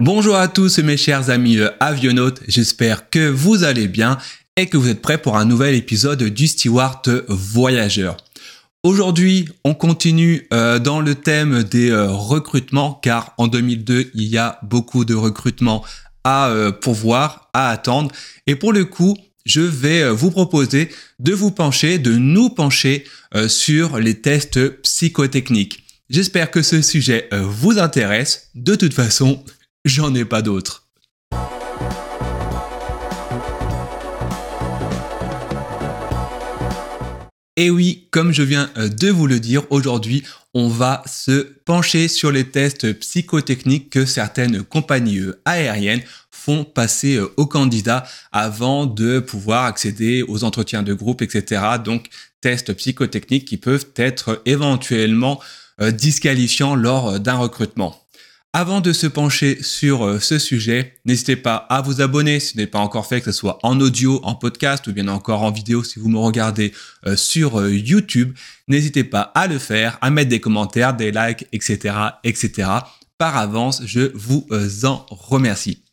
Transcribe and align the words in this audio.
Bonjour 0.00 0.36
à 0.36 0.46
tous 0.46 0.78
mes 0.78 0.96
chers 0.96 1.28
amis 1.28 1.58
euh, 1.58 1.70
avionautes, 1.80 2.40
j'espère 2.46 3.10
que 3.10 3.28
vous 3.28 3.64
allez 3.64 3.88
bien 3.88 4.16
et 4.56 4.66
que 4.66 4.76
vous 4.76 4.86
êtes 4.86 5.02
prêts 5.02 5.18
pour 5.18 5.36
un 5.36 5.44
nouvel 5.44 5.74
épisode 5.74 6.22
du 6.22 6.46
Steward 6.46 7.24
Voyageur. 7.26 8.16
Aujourd'hui, 8.84 9.48
on 9.64 9.74
continue 9.74 10.46
euh, 10.52 10.78
dans 10.78 11.00
le 11.00 11.16
thème 11.16 11.64
des 11.64 11.90
euh, 11.90 12.06
recrutements 12.12 12.94
car 13.02 13.34
en 13.38 13.48
2002, 13.48 14.12
il 14.14 14.22
y 14.22 14.38
a 14.38 14.60
beaucoup 14.62 15.04
de 15.04 15.16
recrutements 15.16 15.84
à 16.22 16.52
pourvoir, 16.80 17.48
à 17.52 17.70
attendre 17.70 18.12
et 18.46 18.54
pour 18.54 18.72
le 18.72 18.84
coup, 18.84 19.16
je 19.46 19.62
vais 19.62 20.08
vous 20.10 20.30
proposer 20.30 20.90
de 21.18 21.32
vous 21.32 21.50
pencher, 21.50 21.98
de 21.98 22.14
nous 22.14 22.50
pencher 22.50 23.04
sur 23.48 23.98
les 23.98 24.20
tests 24.20 24.80
psychotechniques. 24.82 25.84
J'espère 26.10 26.50
que 26.50 26.60
ce 26.60 26.82
sujet 26.82 27.30
vous 27.32 27.78
intéresse. 27.78 28.50
De 28.54 28.74
toute 28.74 28.92
façon, 28.92 29.42
J'en 29.88 30.14
ai 30.14 30.26
pas 30.26 30.42
d'autres. 30.42 30.86
Et 37.56 37.70
oui, 37.70 38.06
comme 38.10 38.30
je 38.30 38.42
viens 38.42 38.70
euh, 38.76 38.90
de 38.90 39.08
vous 39.08 39.26
le 39.26 39.40
dire, 39.40 39.62
aujourd'hui, 39.70 40.24
on 40.52 40.68
va 40.68 41.02
se 41.06 41.40
pencher 41.64 42.08
sur 42.08 42.30
les 42.30 42.44
tests 42.44 42.92
psychotechniques 42.98 43.88
que 43.88 44.04
certaines 44.04 44.62
compagnies 44.62 45.20
euh, 45.20 45.40
aériennes 45.46 46.02
font 46.30 46.64
passer 46.64 47.16
euh, 47.16 47.32
aux 47.38 47.46
candidats 47.46 48.06
avant 48.30 48.84
de 48.84 49.20
pouvoir 49.20 49.64
accéder 49.64 50.22
aux 50.22 50.44
entretiens 50.44 50.82
de 50.82 50.92
groupe, 50.92 51.22
etc. 51.22 51.62
Donc, 51.82 52.10
tests 52.42 52.74
psychotechniques 52.74 53.46
qui 53.46 53.56
peuvent 53.56 53.88
être 53.96 54.42
éventuellement 54.44 55.40
disqualifiants 55.80 56.74
lors 56.74 57.20
d'un 57.20 57.36
recrutement. 57.36 58.07
Avant 58.60 58.80
de 58.80 58.92
se 58.92 59.06
pencher 59.06 59.62
sur 59.62 60.04
euh, 60.04 60.18
ce 60.18 60.36
sujet, 60.40 60.94
n'hésitez 61.04 61.36
pas 61.36 61.54
à 61.54 61.80
vous 61.80 62.00
abonner 62.00 62.40
si 62.40 62.54
ce 62.54 62.56
n'est 62.56 62.66
pas 62.66 62.80
encore 62.80 63.06
fait, 63.06 63.20
que 63.20 63.30
ce 63.30 63.38
soit 63.38 63.60
en 63.62 63.78
audio, 63.80 64.18
en 64.24 64.34
podcast 64.34 64.84
ou 64.88 64.92
bien 64.92 65.06
encore 65.06 65.44
en 65.44 65.52
vidéo 65.52 65.84
si 65.84 66.00
vous 66.00 66.08
me 66.08 66.18
regardez 66.18 66.72
euh, 67.06 67.14
sur 67.14 67.60
euh, 67.60 67.70
YouTube. 67.72 68.36
N'hésitez 68.66 69.04
pas 69.04 69.20
à 69.36 69.46
le 69.46 69.60
faire, 69.60 69.96
à 70.00 70.10
mettre 70.10 70.30
des 70.30 70.40
commentaires, 70.40 70.92
des 70.92 71.12
likes, 71.12 71.46
etc., 71.52 71.94
etc. 72.24 72.68
Par 73.16 73.36
avance, 73.36 73.82
je 73.86 74.10
vous 74.16 74.44
en 74.82 75.06
remercie. 75.08 75.84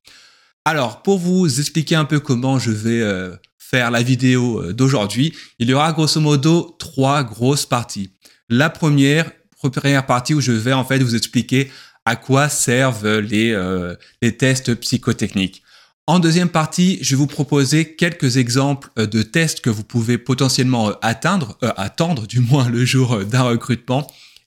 Alors, 0.65 1.03
pour 1.03 1.19
vous 1.19 1.59
expliquer 1.59 1.93
un 1.93 2.05
peu 2.05 2.19
comment 2.19 2.57
je 2.57 2.71
vais 2.71 3.31
faire 3.59 3.91
la 3.91 4.01
vidéo 4.01 4.73
d'aujourd'hui, 4.73 5.35
il 5.59 5.69
y 5.69 5.73
aura 5.75 5.93
grosso 5.93 6.19
modo 6.19 6.75
trois 6.79 7.23
grosses 7.23 7.67
parties. 7.67 8.09
La 8.49 8.71
première, 8.71 9.31
première 9.55 10.07
partie 10.07 10.33
où 10.33 10.41
je 10.41 10.51
vais 10.51 10.73
en 10.73 10.83
fait 10.83 10.99
vous 10.99 11.15
expliquer 11.15 11.69
à 12.05 12.15
quoi 12.15 12.49
servent 12.49 13.17
les, 13.17 13.51
euh, 13.51 13.95
les 14.21 14.37
tests 14.37 14.75
psychotechniques. 14.75 15.63
En 16.07 16.19
deuxième 16.19 16.49
partie, 16.49 16.99
je 17.01 17.11
vais 17.11 17.15
vous 17.17 17.27
proposer 17.27 17.95
quelques 17.95 18.37
exemples 18.37 18.89
euh, 18.99 19.07
de 19.07 19.23
tests 19.23 19.61
que 19.61 19.71
vous 19.71 19.83
pouvez 19.83 20.19
potentiellement 20.19 20.89
euh, 20.89 20.93
atteindre, 21.01 21.57
attendre 21.61 22.27
du 22.27 22.39
moins 22.39 22.69
le 22.69 22.85
jour 22.85 23.25
d'un 23.25 23.41
recrutement. 23.41 24.05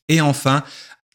Et 0.08 0.20
enfin, 0.20 0.62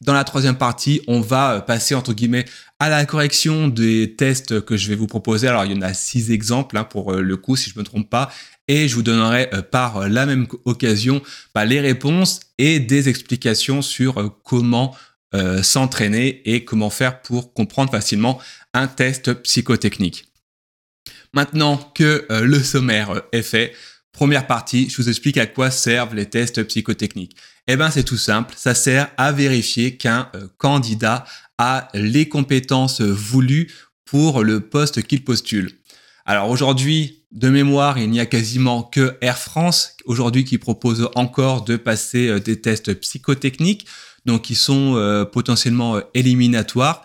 dans 0.02 0.12
la 0.12 0.22
troisième 0.22 0.56
partie, 0.56 1.00
on 1.08 1.22
va 1.22 1.62
passer 1.62 1.94
entre 1.94 2.12
guillemets 2.12 2.44
à 2.78 2.90
la 2.90 3.06
correction 3.06 3.68
des 3.68 4.14
tests 4.16 4.60
que 4.60 4.76
je 4.76 4.90
vais 4.90 4.96
vous 4.96 5.06
proposer. 5.06 5.48
Alors, 5.48 5.64
il 5.64 5.72
y 5.72 5.78
en 5.78 5.80
a 5.80 5.94
six 5.94 6.30
exemples 6.30 6.76
hein, 6.76 6.84
pour 6.84 7.14
le 7.14 7.36
coup, 7.38 7.56
si 7.56 7.70
je 7.70 7.78
me 7.78 7.84
trompe 7.84 8.10
pas, 8.10 8.30
et 8.68 8.86
je 8.86 8.94
vous 8.94 9.02
donnerai 9.02 9.50
par 9.70 10.08
la 10.08 10.26
même 10.26 10.46
occasion 10.64 11.22
bah, 11.54 11.64
les 11.64 11.80
réponses 11.80 12.40
et 12.58 12.80
des 12.80 13.08
explications 13.08 13.80
sur 13.80 14.38
comment 14.42 14.94
euh, 15.34 15.64
s'entraîner 15.64 16.42
et 16.44 16.64
comment 16.64 16.90
faire 16.90 17.20
pour 17.20 17.52
comprendre 17.52 17.90
facilement 17.90 18.40
un 18.72 18.86
test 18.86 19.32
psychotechnique. 19.42 20.28
Maintenant 21.32 21.76
que 21.76 22.24
euh, 22.30 22.42
le 22.42 22.62
sommaire 22.62 23.22
est 23.32 23.42
fait, 23.42 23.74
première 24.12 24.46
partie, 24.46 24.88
je 24.88 25.02
vous 25.02 25.08
explique 25.08 25.36
à 25.36 25.46
quoi 25.46 25.72
servent 25.72 26.14
les 26.14 26.26
tests 26.26 26.62
psychotechniques. 26.62 27.36
Eh 27.66 27.74
bien, 27.74 27.90
c'est 27.90 28.04
tout 28.04 28.16
simple, 28.16 28.54
ça 28.56 28.76
sert 28.76 29.10
à 29.16 29.32
vérifier 29.32 29.96
qu'un 29.96 30.30
euh, 30.36 30.46
candidat 30.56 31.24
a 31.58 31.88
les 31.94 32.28
compétences 32.28 33.00
voulues 33.00 33.72
pour 34.04 34.44
le 34.44 34.60
poste 34.60 35.02
qu'il 35.02 35.24
postule. 35.24 35.72
Alors 36.26 36.48
aujourd'hui, 36.48 37.24
de 37.32 37.48
mémoire, 37.48 37.98
il 37.98 38.08
n'y 38.08 38.20
a 38.20 38.26
quasiment 38.26 38.84
que 38.84 39.16
Air 39.20 39.38
France 39.38 39.96
aujourd'hui 40.04 40.44
qui 40.44 40.58
propose 40.58 41.10
encore 41.16 41.64
de 41.64 41.76
passer 41.76 42.38
des 42.38 42.60
tests 42.60 42.94
psychotechniques 43.00 43.86
donc 44.24 44.50
ils 44.50 44.56
sont 44.56 44.96
euh, 44.96 45.24
potentiellement 45.24 45.96
euh, 45.96 46.00
éliminatoires. 46.14 47.04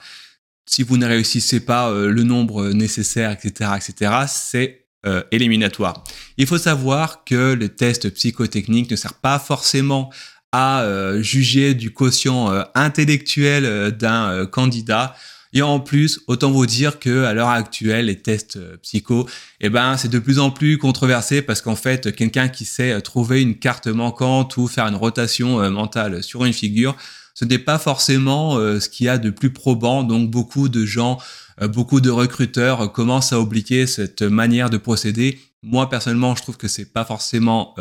Si 0.66 0.84
vous 0.84 0.98
ne 0.98 1.06
réussissez 1.06 1.60
pas 1.60 1.90
euh, 1.90 2.10
le 2.12 2.24
nombre 2.24 2.70
nécessaire, 2.70 3.32
etc., 3.32 3.72
etc., 3.78 4.12
c'est 4.28 4.86
éliminatoire. 5.32 6.04
Il 6.36 6.46
faut 6.46 6.58
savoir 6.58 7.24
que 7.24 7.54
le 7.54 7.70
test 7.70 8.10
psychotechnique 8.10 8.92
ne 8.92 8.98
sert 8.98 9.14
pas 9.14 9.40
forcément 9.40 10.12
à 10.52 10.84
juger 11.22 11.74
du 11.74 11.94
quotient 11.94 12.66
intellectuel 12.76 13.96
d'un 13.96 14.46
candidat. 14.46 15.16
Et 15.54 15.62
en 15.62 15.80
plus, 15.80 16.22
autant 16.28 16.52
vous 16.52 16.66
dire 16.66 17.00
que 17.00 17.24
à 17.24 17.34
l'heure 17.34 17.50
actuelle, 17.50 18.06
les 18.06 18.22
tests 18.22 18.58
euh, 18.58 18.78
psycho, 18.78 19.28
eh 19.62 19.70
ben, 19.70 19.98
c'est 19.98 20.08
de 20.08 20.20
plus 20.20 20.40
en 20.40 20.52
plus 20.52 20.78
controversé 20.78 21.42
parce 21.42 21.62
qu'en 21.62 21.76
fait, 21.76 22.16
quelqu'un 22.16 22.50
qui 22.50 22.66
sait 22.66 22.92
euh, 22.92 23.00
trouver 23.00 23.42
une 23.42 23.58
carte 23.58 23.88
manquante 23.88 24.58
ou 24.58 24.68
faire 24.68 24.86
une 24.86 24.96
rotation 24.96 25.62
euh, 25.62 25.70
mentale 25.72 26.22
sur 26.22 26.46
une 26.46 26.54
figure, 26.54 26.96
ce 27.34 27.46
n'est 27.46 27.60
pas 27.60 27.80
forcément 27.80 28.58
ce 28.58 28.90
qu'il 28.90 29.06
y 29.06 29.10
a 29.10 29.18
de 29.18 29.30
plus 29.30 29.54
probant. 29.54 30.04
Donc, 30.04 30.30
beaucoup 30.30 30.68
de 30.68 30.86
gens, 30.86 31.20
beaucoup 31.62 32.02
de 32.02 32.10
recruteurs 32.10 32.92
commencent 32.92 33.32
à 33.32 33.40
oublier 33.40 33.88
cette 33.88 34.24
manière 34.24 34.70
de 34.70 34.76
procéder. 34.76 35.40
Moi, 35.64 35.88
personnellement, 35.88 36.36
je 36.36 36.42
trouve 36.42 36.58
que 36.58 36.68
c'est 36.68 36.92
pas 36.92 37.06
forcément 37.06 37.76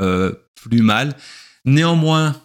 plus 0.55 0.83
mal. 0.83 1.17
Néanmoins, 1.65 2.41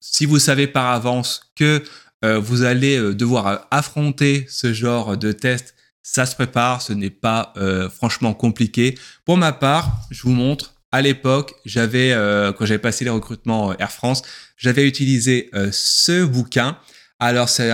si 0.00 0.26
vous 0.26 0.40
savez 0.40 0.66
par 0.66 0.86
avance 0.90 1.42
que 1.54 1.84
vous 2.22 2.62
allez 2.62 2.98
euh, 2.98 3.14
devoir 3.14 3.46
euh, 3.46 3.56
affronter 3.70 4.46
ce 4.48 4.72
genre 4.72 5.16
de 5.16 5.32
test. 5.32 5.74
Ça 6.02 6.26
se 6.26 6.34
prépare, 6.34 6.80
ce 6.80 6.94
n'est 6.94 7.10
pas 7.10 7.52
franchement 7.94 8.32
compliqué. 8.32 8.96
Pour 9.26 9.36
ma 9.36 9.52
part, 9.52 9.94
je 10.10 10.22
vous 10.22 10.32
montre. 10.32 10.74
À 10.90 11.02
l'époque, 11.02 11.52
j'avais 11.66 12.14
quand 12.56 12.64
j'avais 12.64 12.78
passé 12.78 13.04
les 13.04 13.10
recrutements 13.10 13.76
Air 13.76 13.92
France, 13.92 14.22
j'avais 14.56 14.88
utilisé 14.88 15.50
ce 15.70 16.24
bouquin. 16.24 16.78
Alors 17.18 17.50
c'est 17.50 17.70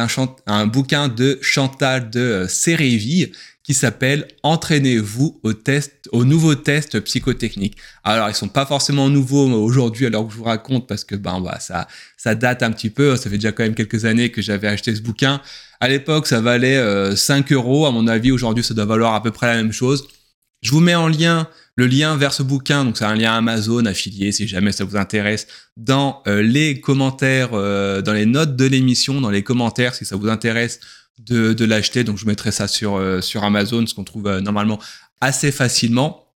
un, 0.47 0.66
bouquin 0.66 1.06
de 1.06 1.38
Chantal 1.43 2.11
de 2.11 2.47
Séréville 2.49 3.31
qui 3.65 3.75
s'appelle 3.75 4.29
Entraînez-vous 4.43 5.41
au 5.43 5.55
test, 5.55 6.09
au 6.13 6.25
nouveau 6.25 6.55
test 6.55 7.01
psychotechnique. 7.01 7.77
Alors 8.05 8.29
ils 8.29 8.35
sont 8.35 8.49
pas 8.49 8.67
forcément 8.67 9.09
nouveaux 9.09 9.49
aujourd'hui 9.49 10.07
alors 10.07 10.27
que 10.27 10.33
je 10.33 10.39
vous 10.39 10.45
raconte 10.45 10.87
parce 10.87 11.03
que 11.03 11.17
ben 11.17 11.41
bah 11.41 11.59
ça 11.59 11.89
ça 12.17 12.35
date 12.35 12.63
un 12.63 12.71
petit 12.71 12.91
peu. 12.91 13.17
Ça 13.17 13.31
fait 13.31 13.39
déjà 13.39 13.53
quand 13.53 13.65
même 13.65 13.75
quelques 13.75 14.05
années 14.05 14.31
que 14.31 14.43
j'avais 14.43 14.69
acheté 14.69 14.95
ce 14.95 15.01
bouquin. 15.01 15.41
À 15.81 15.89
l'époque 15.89 16.27
ça 16.27 16.41
valait 16.41 17.17
5 17.17 17.51
euh, 17.51 17.55
euros. 17.55 17.87
À 17.87 17.91
mon 17.91 18.07
avis 18.07 18.31
aujourd'hui 18.31 18.63
ça 18.63 18.75
doit 18.75 18.85
valoir 18.85 19.15
à 19.15 19.23
peu 19.23 19.31
près 19.31 19.47
la 19.47 19.57
même 19.57 19.73
chose. 19.73 20.07
Je 20.61 20.71
vous 20.71 20.81
mets 20.81 20.95
en 20.95 21.09
lien 21.09 21.49
le 21.77 21.87
lien 21.87 22.17
vers 22.17 22.33
ce 22.33 22.43
bouquin, 22.43 22.85
donc 22.85 22.97
c'est 22.97 23.05
un 23.05 23.17
lien 23.17 23.35
Amazon 23.35 23.85
affilié 23.85 24.31
si 24.31 24.47
jamais 24.47 24.71
ça 24.71 24.85
vous 24.85 24.97
intéresse, 24.97 25.49
dans 25.77 26.23
euh, 26.29 26.41
les 26.41 26.81
commentaires, 26.81 27.51
euh, 27.53 28.01
dans 28.01 28.13
les 28.13 28.27
notes 28.27 28.55
de 28.55 28.65
l'émission, 28.65 29.21
dans 29.21 29.31
les 29.31 29.43
commentaires 29.43 29.95
si 29.95 30.05
ça 30.05 30.15
vous 30.15 30.29
intéresse 30.29 30.79
de, 31.19 31.65
l'acheter. 31.65 32.05
Donc 32.05 32.19
je 32.19 32.27
mettrai 32.27 32.53
ça 32.53 32.69
sur, 32.69 32.97
euh, 32.97 33.21
sur 33.21 33.45
Amazon, 33.45 33.87
ce 33.87 33.95
qu'on 33.95 34.05
trouve 34.05 34.27
euh, 34.27 34.41
normalement 34.41 34.79
assez 35.21 35.53
facilement. 35.53 36.33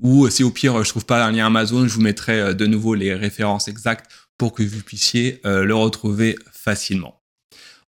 Ou 0.00 0.26
euh, 0.26 0.30
si 0.30 0.42
au 0.42 0.50
pire 0.50 0.82
je 0.82 0.88
trouve 0.88 1.06
pas 1.06 1.24
un 1.24 1.32
lien 1.32 1.46
Amazon, 1.46 1.86
je 1.86 1.94
vous 1.94 2.00
mettrai 2.00 2.54
de 2.54 2.66
nouveau 2.66 2.94
les 2.94 3.14
références 3.14 3.68
exactes 3.68 4.10
pour 4.38 4.54
que 4.54 4.62
vous 4.62 4.82
puissiez 4.82 5.40
le 5.44 5.74
retrouver 5.74 6.34
facilement. 6.50 7.20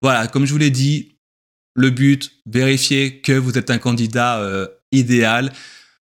Voilà, 0.03 0.27
comme 0.27 0.45
je 0.45 0.53
vous 0.53 0.59
l'ai 0.59 0.71
dit, 0.71 1.17
le 1.75 1.89
but, 1.89 2.31
vérifier 2.45 3.23
que 3.23 3.33
vous 3.33 3.57
êtes 3.57 3.71
un 3.71 3.79
candidat 3.79 4.47
idéal, 4.91 5.51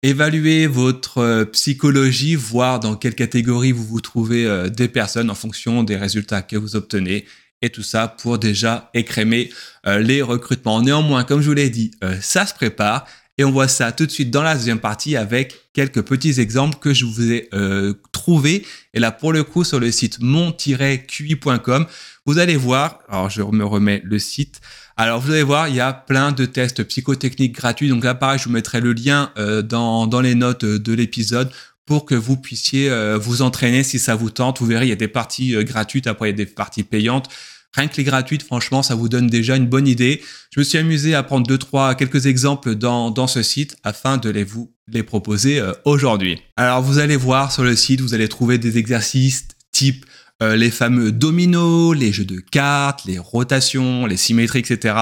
évaluer 0.04 0.68
votre 0.68 1.46
psychologie, 1.54 2.36
voir 2.36 2.82
dans 2.82 2.98
quelle 2.98 3.16
catégorie 3.16 3.72
vous 3.72 3.86
vous 3.86 4.02
trouvez 4.02 4.70
des 4.70 4.90
personnes 4.90 5.30
en 5.30 5.36
fonction 5.36 5.84
des 5.84 5.96
résultats 5.96 6.42
que 6.42 6.58
vous 6.58 6.76
obtenez 6.76 7.24
et 7.62 7.70
tout 7.70 7.84
ça 7.84 8.08
pour 8.08 8.38
déjà 8.38 8.90
écrémer 8.94 9.50
euh, 9.88 10.00
les 10.00 10.22
recrutements. 10.22 10.82
Néanmoins, 10.82 11.24
comme 11.24 11.42
je 11.42 11.48
vous 11.48 11.54
l'ai 11.54 11.70
dit, 11.70 11.92
euh, 12.04 12.16
ça 12.22 12.46
se 12.46 12.54
prépare 12.54 13.08
et 13.38 13.44
on 13.44 13.52
voit 13.52 13.68
ça 13.68 13.92
tout 13.92 14.06
de 14.06 14.12
suite 14.12 14.32
dans 14.32 14.44
la 14.44 14.56
deuxième 14.56 14.80
partie 14.80 15.18
avec 15.18 15.54
quelques 15.74 16.04
petits 16.04 16.40
exemples 16.40 16.78
que 16.80 16.94
je 16.94 17.06
vous 17.06 17.32
ai 17.32 17.50
euh, 17.54 17.94
trouvés. 18.14 18.66
Et 18.94 19.00
là, 19.00 19.12
pour 19.12 19.34
le 19.34 19.44
coup, 19.44 19.64
sur 19.64 19.80
le 19.80 19.92
site 19.92 20.20
mon-qi.com, 20.22 21.86
vous 22.26 22.40
allez 22.40 22.56
voir, 22.56 23.00
alors 23.10 23.30
je 23.30 23.42
me 23.42 23.66
remets 23.66 24.02
le 24.06 24.20
site, 24.20 24.62
alors 24.96 25.20
vous 25.20 25.32
allez 25.32 25.44
voir, 25.44 25.68
il 25.68 25.76
y 25.76 25.82
a 25.82 25.92
plein 25.92 26.32
de 26.32 26.46
tests 26.46 26.84
psychotechniques 26.86 27.56
gratuits. 27.56 27.90
Donc 27.90 28.06
là, 28.06 28.16
pareil, 28.16 28.40
je 28.40 28.46
vous 28.46 28.52
mettrai 28.52 28.80
le 28.80 28.94
lien 28.94 29.34
dans, 29.66 30.08
dans 30.08 30.22
les 30.22 30.36
notes 30.36 30.64
de 30.64 30.94
l'épisode 30.94 31.52
pour 31.86 32.06
que 32.06 32.16
vous 32.16 32.38
puissiez 32.38 32.90
vous 33.18 33.42
entraîner 33.42 33.84
si 33.84 34.00
ça 34.00 34.16
vous 34.16 34.32
tente. 34.32 34.60
Vous 34.60 34.66
verrez, 34.66 34.88
il 34.88 34.90
y 34.90 34.94
a 34.94 34.96
des 34.96 35.08
parties 35.08 35.56
gratuites, 35.64 36.08
après 36.08 36.30
il 36.30 36.32
y 36.32 36.34
a 36.34 36.46
des 36.46 36.46
parties 36.46 36.84
payantes. 36.84 37.30
Rien 37.76 37.88
que 37.88 37.98
les 37.98 38.04
gratuites, 38.06 38.44
franchement, 38.44 38.84
ça 38.84 38.96
vous 38.96 39.10
donne 39.10 39.28
déjà 39.28 39.58
une 39.58 39.68
bonne 39.68 39.88
idée. 39.88 40.22
Je 40.52 40.60
me 40.60 40.64
suis 40.64 40.78
amusé 40.78 41.14
à 41.14 41.24
prendre 41.24 41.46
deux, 41.46 41.58
trois, 41.58 41.94
quelques 41.94 42.26
exemples 42.26 42.76
dans, 42.76 43.12
dans 43.12 43.28
ce 43.28 43.44
site 43.44 43.76
afin 43.84 44.18
de 44.18 44.30
les 44.30 44.46
vous 44.46 44.72
les 44.88 45.04
proposer 45.04 45.60
euh, 45.60 45.74
aujourd'hui. 45.84 46.42
Alors, 46.56 46.82
vous 46.82 47.00
allez 47.00 47.18
voir 47.18 47.52
sur 47.52 47.64
le 47.64 47.76
site, 47.76 48.02
vous 48.02 48.14
allez 48.14 48.30
trouver 48.30 48.58
des 48.58 48.78
exercices 48.78 49.48
type 49.72 50.06
euh, 50.42 50.56
les 50.56 50.72
fameux 50.72 51.12
dominos, 51.12 51.96
les 51.96 52.14
jeux 52.14 52.26
de 52.26 52.40
cartes, 52.40 53.04
les 53.06 53.20
rotations, 53.20 54.06
les 54.06 54.18
symétries, 54.18 54.60
etc. 54.60 54.96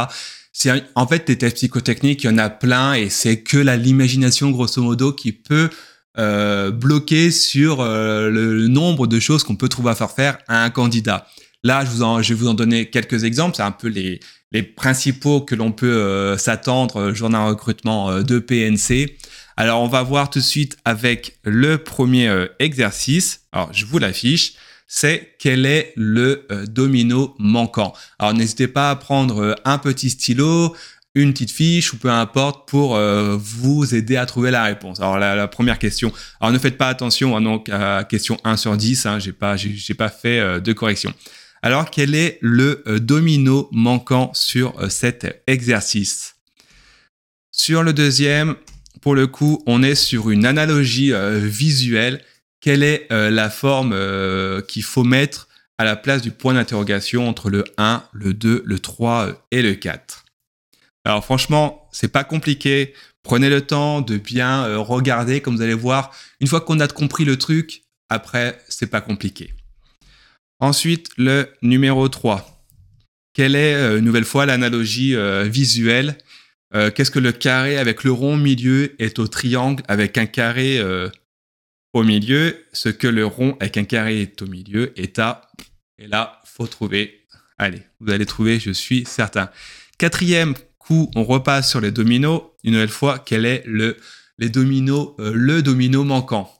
C'est 0.52 0.72
en 0.96 1.08
fait 1.08 1.28
des 1.28 1.38
tests 1.38 1.58
psychotechniques, 1.58 2.24
il 2.24 2.28
y 2.28 2.34
en 2.34 2.38
a 2.38 2.50
plein 2.50 2.94
et 2.94 3.10
c'est 3.10 3.42
que 3.42 3.58
l'imagination 3.58 4.52
grosso 4.52 4.82
modo 4.82 5.12
qui 5.12 5.32
peut 5.32 5.70
euh, 6.18 6.72
bloquer 6.72 7.32
sur 7.32 7.82
euh, 7.82 8.30
le 8.30 8.68
nombre 8.68 9.08
de 9.08 9.20
choses 9.20 9.44
qu'on 9.44 9.56
peut 9.56 9.70
trouver 9.70 9.92
à 9.92 9.96
faire 9.96 10.12
faire 10.12 10.38
à 10.48 10.64
un 10.64 10.70
candidat. 10.70 11.28
Là, 11.64 11.86
je, 11.86 11.90
vous 11.90 12.04
en, 12.04 12.22
je 12.22 12.34
vais 12.34 12.40
vous 12.40 12.48
en 12.50 12.54
donner 12.54 12.90
quelques 12.90 13.24
exemples. 13.24 13.56
C'est 13.56 13.64
un 13.64 13.72
peu 13.72 13.88
les, 13.88 14.20
les 14.54 14.64
principaux 14.64 15.42
que 15.42 15.56
l'on 15.56 15.72
peut 15.72 15.88
euh, 15.88 16.38
s'attendre 16.38 16.98
euh, 16.98 17.14
jour 17.14 17.30
d'un 17.30 17.46
recrutement 17.46 18.12
euh, 18.12 18.22
de 18.22 18.40
PNC. 18.40 19.18
Alors, 19.58 19.82
on 19.82 19.88
va 19.88 20.04
voir 20.04 20.30
tout 20.30 20.40
de 20.40 20.44
suite 20.44 20.78
avec 20.86 21.38
le 21.44 21.78
premier 21.78 22.48
exercice. 22.58 23.42
Alors, 23.52 23.72
je 23.72 23.86
vous 23.86 24.00
l'affiche. 24.00 24.54
C'est 24.88 25.36
quel 25.38 25.68
est 25.68 25.94
le 25.96 26.48
domino 26.68 27.36
manquant. 27.38 27.94
Alors, 28.18 28.34
n'hésitez 28.34 28.68
pas 28.68 28.90
à 28.90 28.96
prendre 28.96 29.56
un 29.64 29.78
petit 29.78 30.10
stylo, 30.10 30.76
une 31.16 31.34
petite 31.34 31.52
fiche 31.52 31.94
ou 31.94 31.98
peu 31.98 32.10
importe 32.10 32.68
pour 32.68 32.98
vous 33.38 33.94
aider 33.94 34.16
à 34.16 34.26
trouver 34.26 34.50
la 34.50 34.64
réponse. 34.64 35.00
Alors 35.00 35.20
la, 35.20 35.48
première 35.48 35.78
question. 35.78 36.12
Alors 36.42 36.52
ne 36.52 36.58
faites 36.58 36.78
pas 36.78 36.88
attention 36.88 37.38
hein, 37.38 37.42
donc 37.42 37.70
à 37.70 38.04
question 38.04 38.40
1 38.44 38.58
sur 38.58 38.76
10, 38.76 39.06
hein, 39.06 39.20
j'ai 39.20 39.32
pas 39.32 39.56
j'ai 39.56 39.94
pas 39.94 40.10
fait 40.10 40.60
de 40.60 40.74
correction. 40.74 41.14
Alors, 41.66 41.90
quel 41.90 42.14
est 42.14 42.40
le 42.42 42.84
euh, 42.88 43.00
domino 43.00 43.70
manquant 43.72 44.32
sur 44.34 44.78
euh, 44.80 44.90
cet 44.90 45.42
exercice? 45.48 46.36
Sur 47.54 47.84
le 47.84 47.94
deuxième, 47.94 48.56
pour 49.02 49.16
le 49.16 49.28
coup, 49.28 49.64
on 49.66 49.82
est 49.82 49.96
sur 49.96 50.30
une 50.30 50.46
analogie 50.46 51.14
euh, 51.14 51.40
visuelle. 51.40 52.22
Quelle 52.60 52.84
est 52.84 53.08
la 53.10 53.50
forme 53.50 53.94
qu'il 54.70 54.84
faut 54.84 55.04
mettre 55.04 55.50
à 55.78 55.84
la 55.84 55.98
place 55.98 56.22
du 56.22 56.32
point 56.32 56.54
d'interrogation 56.54 57.28
entre 57.28 57.50
le 57.50 57.66
1, 57.78 58.06
le 58.14 58.34
2, 58.34 58.64
le 58.66 58.80
3 58.80 59.46
et 59.52 59.62
le 59.62 59.74
4 59.74 60.23
Alors 61.06 61.24
franchement, 61.24 61.90
c'est 61.92 62.12
pas 62.12 62.24
compliqué. 62.24 62.94
Prenez 63.24 63.50
le 63.50 63.62
temps 63.62 64.02
de 64.02 64.18
bien 64.18 64.78
regarder, 64.78 65.42
comme 65.42 65.56
vous 65.56 65.62
allez 65.62 65.74
voir. 65.74 66.12
Une 66.40 66.48
fois 66.48 66.62
qu'on 66.62 66.80
a 66.80 66.88
compris 66.88 67.26
le 67.26 67.38
truc, 67.38 67.84
après, 68.10 68.62
c'est 68.70 68.88
pas 68.88 69.02
compliqué. 69.02 69.54
Ensuite, 70.60 71.10
le 71.18 71.50
numéro 71.62 72.08
3. 72.08 72.66
Quelle 73.34 73.56
est, 73.56 73.74
euh, 73.74 73.98
une 73.98 74.06
nouvelle 74.06 74.26
fois, 74.26 74.46
l'analogie 74.46 75.16
euh, 75.16 75.44
visuelle? 75.44 76.18
Euh, 76.76 76.92
Qu'est-ce 76.92 77.12
que 77.12 77.20
le 77.20 77.32
carré 77.32 77.78
avec 77.78 78.04
le 78.04 78.12
rond 78.12 78.36
au 78.36 78.38
milieu 78.38 78.96
est 79.02 79.20
au 79.20 79.28
triangle 79.28 79.84
avec 79.88 80.18
un 80.18 80.26
carré 80.26 80.82
au 81.94 82.04
milieu? 82.04 82.66
Ce 82.72 82.90
que 82.90 83.08
le 83.08 83.26
rond 83.26 83.58
avec 83.60 83.78
un 83.78 83.84
carré 83.84 84.22
est 84.22 84.42
au 84.42 84.48
milieu 84.48 84.94
est 85.00 85.20
à... 85.20 85.52
Et 85.98 86.08
là, 86.08 86.42
faut 86.46 86.68
trouver. 86.68 87.26
Allez, 87.58 87.82
vous 88.00 88.12
allez 88.12 88.26
trouver, 88.26 88.60
je 88.60 88.72
suis 88.72 89.06
certain. 89.06 89.50
Quatrième 89.98 90.56
on 90.90 91.24
repasse 91.24 91.70
sur 91.70 91.82
les 91.82 91.92
dominos. 91.92 92.42
Une 92.64 92.74
nouvelle 92.74 92.90
fois, 92.90 93.20
quel 93.20 93.46
est 93.46 93.64
le, 93.66 93.98
dominos, 94.40 95.16
le 95.18 95.62
domino 95.62 96.04
manquant? 96.04 96.52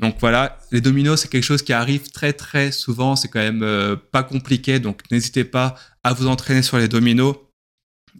Donc 0.00 0.16
voilà, 0.20 0.58
les 0.70 0.80
dominos, 0.80 1.20
c'est 1.20 1.28
quelque 1.28 1.44
chose 1.44 1.62
qui 1.62 1.72
arrive 1.72 2.10
très 2.10 2.32
très 2.32 2.70
souvent, 2.70 3.16
c'est 3.16 3.28
quand 3.28 3.40
même 3.40 3.62
euh, 3.64 3.96
pas 3.96 4.22
compliqué, 4.22 4.78
donc 4.78 5.02
n'hésitez 5.10 5.42
pas 5.42 5.74
à 6.04 6.12
vous 6.12 6.28
entraîner 6.28 6.62
sur 6.62 6.78
les 6.78 6.86
dominos 6.86 7.34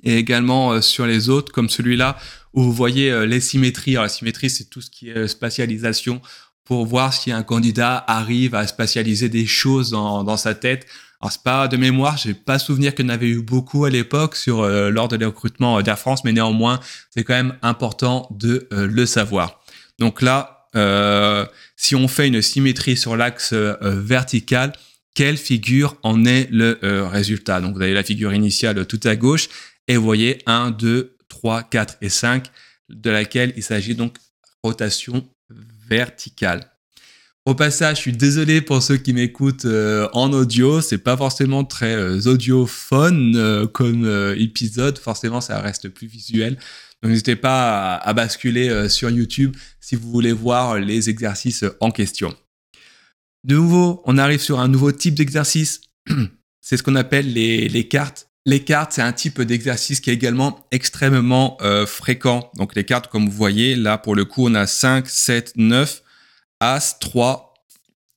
et 0.03 0.17
également 0.17 0.73
euh, 0.73 0.81
sur 0.81 1.07
les 1.07 1.29
autres, 1.29 1.53
comme 1.53 1.69
celui-là, 1.69 2.19
où 2.53 2.65
vous 2.65 2.73
voyez 2.73 3.13
euh, 3.13 3.27
les 3.27 3.41
symétries. 3.41 3.93
Alors 3.93 4.05
la 4.05 4.09
symétrie, 4.09 4.51
c'est 4.51 4.65
tout 4.65 4.81
ce 4.81 4.91
qui 4.91 5.11
est 5.11 5.29
spatialisation 5.29 6.21
pour 6.65 6.85
voir 6.85 7.15
si 7.15 7.31
un 7.31 7.45
candidat 7.45 8.05
arrive 8.09 8.57
à 8.57 8.67
spatialiser 8.67 9.29
des 9.29 9.47
choses 9.47 9.91
dans, 9.91 10.25
dans 10.25 10.37
sa 10.37 10.55
tête. 10.55 10.85
Alors 11.21 11.33
c'est 11.33 11.43
pas 11.43 11.67
de 11.67 11.77
mémoire, 11.77 12.17
j'ai 12.17 12.35
pas 12.35 12.59
souvenir 12.59 12.95
qu'il 12.95 13.07
y 13.07 13.09
en 13.09 13.13
avait 13.13 13.29
eu 13.29 13.43
beaucoup 13.43 13.85
à 13.85 13.91
l'époque 13.91 14.37
sur 14.37 14.65
lors 14.65 15.09
de 15.09 15.17
les 15.17 15.27
recrutements 15.27 15.83
d'Air 15.83 15.99
France, 15.99 16.23
mais 16.25 16.33
néanmoins 16.33 16.79
c'est 17.11 17.25
quand 17.25 17.35
même 17.35 17.57
important 17.63 18.29
de 18.31 18.69
le 18.71 19.05
savoir. 19.05 19.61
Donc 19.99 20.23
là, 20.23 20.59
euh, 20.77 21.47
si 21.77 21.95
on 21.95 22.09
fait 22.09 22.29
une 22.29 22.43
symétrie 22.43 22.97
sur 22.97 23.17
l'axe 23.17 23.53
euh, 23.53 23.77
vertical, 23.83 24.73
quelle 25.15 25.37
figure 25.37 25.97
en 26.03 26.25
est 26.25 26.49
le 26.51 26.79
euh, 26.85 27.09
résultat? 27.09 27.61
Donc 27.61 27.77
vous 27.77 27.83
avez 27.83 27.95
la 27.95 28.05
figure 28.05 28.33
initiale 28.33 28.87
tout 28.87 29.01
à 29.05 29.17
gauche 29.17 29.49
et 29.89 29.97
vous 29.97 30.05
voyez 30.05 30.39
1, 30.47 30.71
2, 30.73 31.17
3, 31.29 31.65
4 31.65 31.97
et 32.03 32.09
5 32.09 32.47
de 32.89 33.11
laquelle 33.11 33.53
il 33.57 33.63
s'agit 33.63 33.95
donc 33.95 34.17
rotation 34.63 35.29
verticale. 35.89 36.71
Au 37.47 37.55
passage, 37.55 37.97
je 37.97 38.03
suis 38.03 38.13
désolé 38.13 38.61
pour 38.61 38.83
ceux 38.83 38.99
qui 38.99 39.15
m'écoutent 39.15 39.67
en 40.13 40.33
audio, 40.35 40.83
c'est 40.83 40.99
pas 40.99 41.17
forcément 41.17 41.65
très 41.65 42.27
audiophone 42.27 43.67
comme 43.73 44.35
épisode, 44.37 44.99
forcément 44.99 45.41
ça 45.41 45.59
reste 45.61 45.89
plus 45.89 46.07
visuel. 46.07 46.59
Donc 47.03 47.11
n'hésitez 47.11 47.37
pas 47.37 47.97
à, 47.97 48.13
basculer 48.13 48.69
euh, 48.69 48.89
sur 48.89 49.09
YouTube 49.11 49.57
si 49.81 49.95
vous 49.95 50.11
voulez 50.11 50.33
voir 50.33 50.79
les 50.79 51.09
exercices 51.09 51.65
en 51.81 51.91
question. 51.91 52.35
De 53.45 53.55
nouveau, 53.55 54.03
on 54.05 54.19
arrive 54.19 54.41
sur 54.41 54.59
un 54.59 54.69
nouveau 54.69 54.91
type 54.91 55.15
d'exercice. 55.15 55.81
C'est 56.61 56.77
ce 56.77 56.83
qu'on 56.83 56.97
appelle 56.97 57.33
les, 57.33 57.89
cartes. 57.89 58.29
Les 58.45 58.63
cartes, 58.63 58.93
c'est 58.93 59.01
un 59.01 59.13
type 59.13 59.41
d'exercice 59.41 60.01
qui 60.01 60.11
est 60.11 60.13
également 60.13 60.67
extrêmement 60.71 61.57
euh, 61.63 61.87
fréquent. 61.87 62.51
Donc 62.57 62.75
les 62.75 62.85
cartes, 62.85 63.07
comme 63.07 63.25
vous 63.25 63.35
voyez, 63.35 63.75
là 63.75 63.97
pour 63.97 64.15
le 64.15 64.27
coup, 64.27 64.47
on 64.47 64.55
a 64.55 64.67
5, 64.67 65.09
7, 65.09 65.53
9, 65.57 66.03
As, 66.61 66.99
3. 66.99 67.55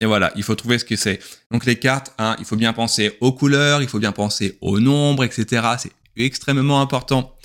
Et 0.01 0.05
voilà, 0.07 0.31
il 0.35 0.41
faut 0.41 0.55
trouver 0.55 0.79
ce 0.79 0.85
que 0.85 0.95
c'est. 0.95 1.19
Donc 1.51 1.65
les 1.65 1.77
cartes, 1.77 2.13
hein, 2.17 2.35
il 2.39 2.45
faut 2.45 2.55
bien 2.55 2.73
penser 2.73 3.15
aux 3.21 3.31
couleurs, 3.31 3.83
il 3.83 3.87
faut 3.87 3.99
bien 3.99 4.11
penser 4.11 4.57
aux 4.61 4.79
nombres, 4.79 5.23
etc. 5.23 5.61
C'est 5.77 5.91
extrêmement 6.17 6.81
important. 6.81 7.37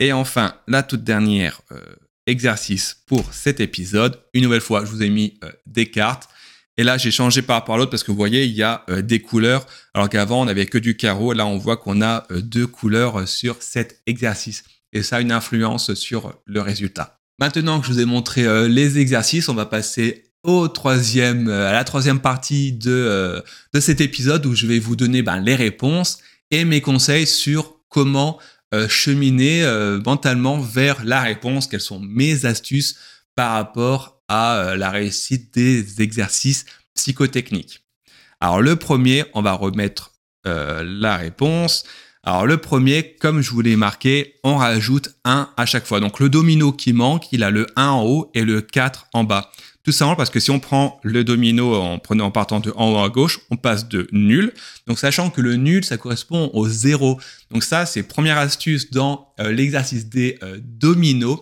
Et 0.00 0.12
enfin, 0.12 0.56
la 0.66 0.82
toute 0.82 1.04
dernière 1.04 1.60
euh, 1.70 1.80
exercice 2.26 2.96
pour 3.06 3.32
cet 3.32 3.60
épisode. 3.60 4.20
Une 4.34 4.42
nouvelle 4.42 4.60
fois, 4.60 4.84
je 4.84 4.90
vous 4.90 5.02
ai 5.02 5.10
mis 5.10 5.38
euh, 5.44 5.52
des 5.66 5.90
cartes. 5.90 6.28
Et 6.76 6.82
là, 6.82 6.98
j'ai 6.98 7.12
changé 7.12 7.40
par 7.40 7.56
rapport 7.56 7.76
à 7.76 7.78
l'autre 7.78 7.90
parce 7.92 8.02
que 8.02 8.10
vous 8.10 8.16
voyez, 8.16 8.44
il 8.44 8.52
y 8.52 8.64
a 8.64 8.84
euh, 8.90 9.00
des 9.00 9.20
couleurs. 9.20 9.64
Alors 9.94 10.08
qu'avant, 10.08 10.42
on 10.42 10.46
n'avait 10.46 10.66
que 10.66 10.78
du 10.78 10.96
carreau. 10.96 11.34
Là, 11.34 11.46
on 11.46 11.56
voit 11.56 11.76
qu'on 11.76 12.02
a 12.02 12.26
deux 12.30 12.66
couleurs 12.66 13.28
sur 13.28 13.62
cet 13.62 14.02
exercice. 14.06 14.64
Et 14.92 15.04
ça 15.04 15.16
a 15.16 15.20
une 15.20 15.30
influence 15.30 15.94
sur 15.94 16.34
le 16.46 16.60
résultat. 16.60 17.20
Maintenant 17.38 17.80
que 17.80 17.86
je 17.86 17.92
vous 17.92 18.00
ai 18.00 18.04
montré 18.04 18.68
les 18.68 18.98
exercices, 18.98 19.48
on 19.48 19.54
va 19.54 19.66
passer 19.66 20.31
au 20.42 20.68
troisième, 20.68 21.48
à 21.48 21.72
la 21.72 21.84
troisième 21.84 22.20
partie 22.20 22.72
de, 22.72 23.42
de 23.72 23.80
cet 23.80 24.00
épisode 24.00 24.44
où 24.46 24.54
je 24.54 24.66
vais 24.66 24.78
vous 24.78 24.96
donner 24.96 25.22
ben, 25.22 25.38
les 25.40 25.54
réponses 25.54 26.18
et 26.50 26.64
mes 26.64 26.80
conseils 26.80 27.26
sur 27.26 27.76
comment 27.88 28.38
euh, 28.74 28.88
cheminer 28.88 29.64
euh, 29.64 30.00
mentalement 30.00 30.58
vers 30.58 31.04
la 31.04 31.20
réponse, 31.20 31.66
quelles 31.66 31.82
sont 31.82 32.00
mes 32.00 32.46
astuces 32.46 32.96
par 33.36 33.52
rapport 33.52 34.22
à 34.28 34.56
euh, 34.56 34.76
la 34.76 34.88
réussite 34.88 35.52
des 35.52 36.00
exercices 36.00 36.64
psychotechniques. 36.94 37.82
Alors 38.40 38.62
le 38.62 38.76
premier, 38.76 39.24
on 39.34 39.42
va 39.42 39.52
remettre 39.52 40.10
la 40.44 41.16
réponse. 41.16 41.84
Alors 42.24 42.46
le 42.46 42.56
premier, 42.56 43.14
comme 43.20 43.42
je 43.42 43.52
vous 43.52 43.60
l'ai 43.60 43.76
marqué, 43.76 44.40
on 44.42 44.56
rajoute 44.56 45.10
1 45.24 45.50
à 45.56 45.66
chaque 45.66 45.86
fois. 45.86 46.00
Donc 46.00 46.18
le 46.18 46.28
domino 46.28 46.72
qui 46.72 46.92
manque, 46.92 47.30
il 47.30 47.44
a 47.44 47.50
le 47.50 47.68
1 47.76 47.86
en 47.86 48.04
haut 48.04 48.30
et 48.34 48.42
le 48.42 48.60
4 48.60 49.06
en 49.12 49.22
bas. 49.22 49.52
Tout 49.84 49.90
simplement 49.90 50.14
parce 50.14 50.30
que 50.30 50.38
si 50.38 50.50
on 50.50 50.60
prend 50.60 51.00
le 51.02 51.24
domino 51.24 51.74
en 51.74 51.98
prenant 51.98 52.26
en 52.26 52.30
partant 52.30 52.60
de 52.60 52.72
en 52.76 52.92
haut 52.92 52.98
à 52.98 53.08
gauche, 53.08 53.40
on 53.50 53.56
passe 53.56 53.88
de 53.88 54.06
nul. 54.12 54.52
Donc 54.86 54.98
sachant 54.98 55.28
que 55.30 55.40
le 55.40 55.56
nul, 55.56 55.84
ça 55.84 55.96
correspond 55.96 56.50
au 56.54 56.68
zéro. 56.68 57.18
Donc 57.50 57.64
ça, 57.64 57.84
c'est 57.84 58.04
première 58.04 58.38
astuce 58.38 58.90
dans 58.92 59.32
euh, 59.40 59.50
l'exercice 59.50 60.08
des 60.08 60.38
euh, 60.42 60.58
dominos. 60.62 61.40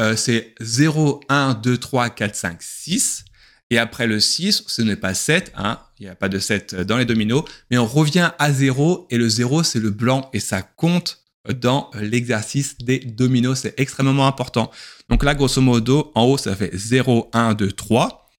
Euh, 0.00 0.16
c'est 0.16 0.54
0, 0.60 1.20
1, 1.28 1.54
2, 1.54 1.78
3, 1.78 2.10
4, 2.10 2.34
5, 2.34 2.56
6. 2.60 3.24
Et 3.70 3.78
après 3.78 4.08
le 4.08 4.18
6, 4.18 4.64
ce 4.66 4.82
n'est 4.82 4.96
pas 4.96 5.14
7, 5.14 5.52
hein, 5.56 5.78
il 6.00 6.06
n'y 6.06 6.08
a 6.08 6.16
pas 6.16 6.28
de 6.28 6.40
7 6.40 6.74
dans 6.74 6.96
les 6.96 7.04
dominos, 7.04 7.44
mais 7.70 7.78
on 7.78 7.86
revient 7.86 8.32
à 8.40 8.52
0 8.52 9.06
et 9.10 9.16
le 9.16 9.28
0 9.28 9.62
c'est 9.62 9.78
le 9.78 9.90
blanc 9.90 10.28
et 10.32 10.40
ça 10.40 10.62
compte 10.62 11.20
dans 11.48 11.88
l'exercice 11.94 12.78
des 12.78 12.98
dominos. 12.98 13.60
C'est 13.60 13.78
extrêmement 13.78 14.26
important. 14.26 14.72
Donc 15.10 15.24
là, 15.24 15.34
grosso 15.34 15.60
modo, 15.60 16.12
en 16.14 16.24
haut, 16.24 16.38
ça 16.38 16.54
fait 16.54 16.70
0, 16.72 17.28
1, 17.32 17.54
2, 17.54 17.72
3. 17.72 18.30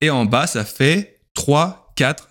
Et 0.00 0.10
en 0.10 0.24
bas, 0.24 0.46
ça 0.46 0.64
fait 0.64 1.20
3, 1.34 1.92
4, 1.96 2.28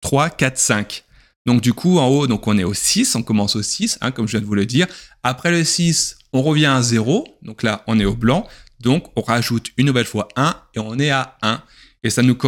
3, 0.00 0.30
4, 0.30 0.56
5. 0.56 1.04
Donc 1.44 1.60
du 1.60 1.72
coup, 1.72 1.98
en 1.98 2.06
haut, 2.08 2.26
on 2.28 2.58
est 2.58 2.64
au 2.64 2.74
6, 2.74 3.14
on 3.16 3.22
commence 3.22 3.56
au 3.56 3.62
6, 3.62 3.98
hein, 4.00 4.12
comme 4.12 4.26
je 4.26 4.32
viens 4.32 4.40
de 4.40 4.46
vous 4.46 4.54
le 4.54 4.66
dire. 4.66 4.86
Après 5.22 5.50
le 5.50 5.64
6, 5.64 6.18
on 6.32 6.42
revient 6.42 6.66
à 6.66 6.82
0. 6.82 7.26
Donc 7.42 7.62
là, 7.62 7.82
on 7.86 7.98
est 7.98 8.04
au 8.04 8.14
blanc. 8.14 8.46
Donc 8.80 9.10
on 9.16 9.22
rajoute 9.22 9.70
une 9.76 9.86
nouvelle 9.86 10.06
fois 10.06 10.28
1 10.36 10.54
et 10.74 10.78
on 10.78 10.98
est 10.98 11.10
à 11.10 11.36
1. 11.42 11.62
Et 12.04 12.10
ça, 12.10 12.22
nous 12.22 12.38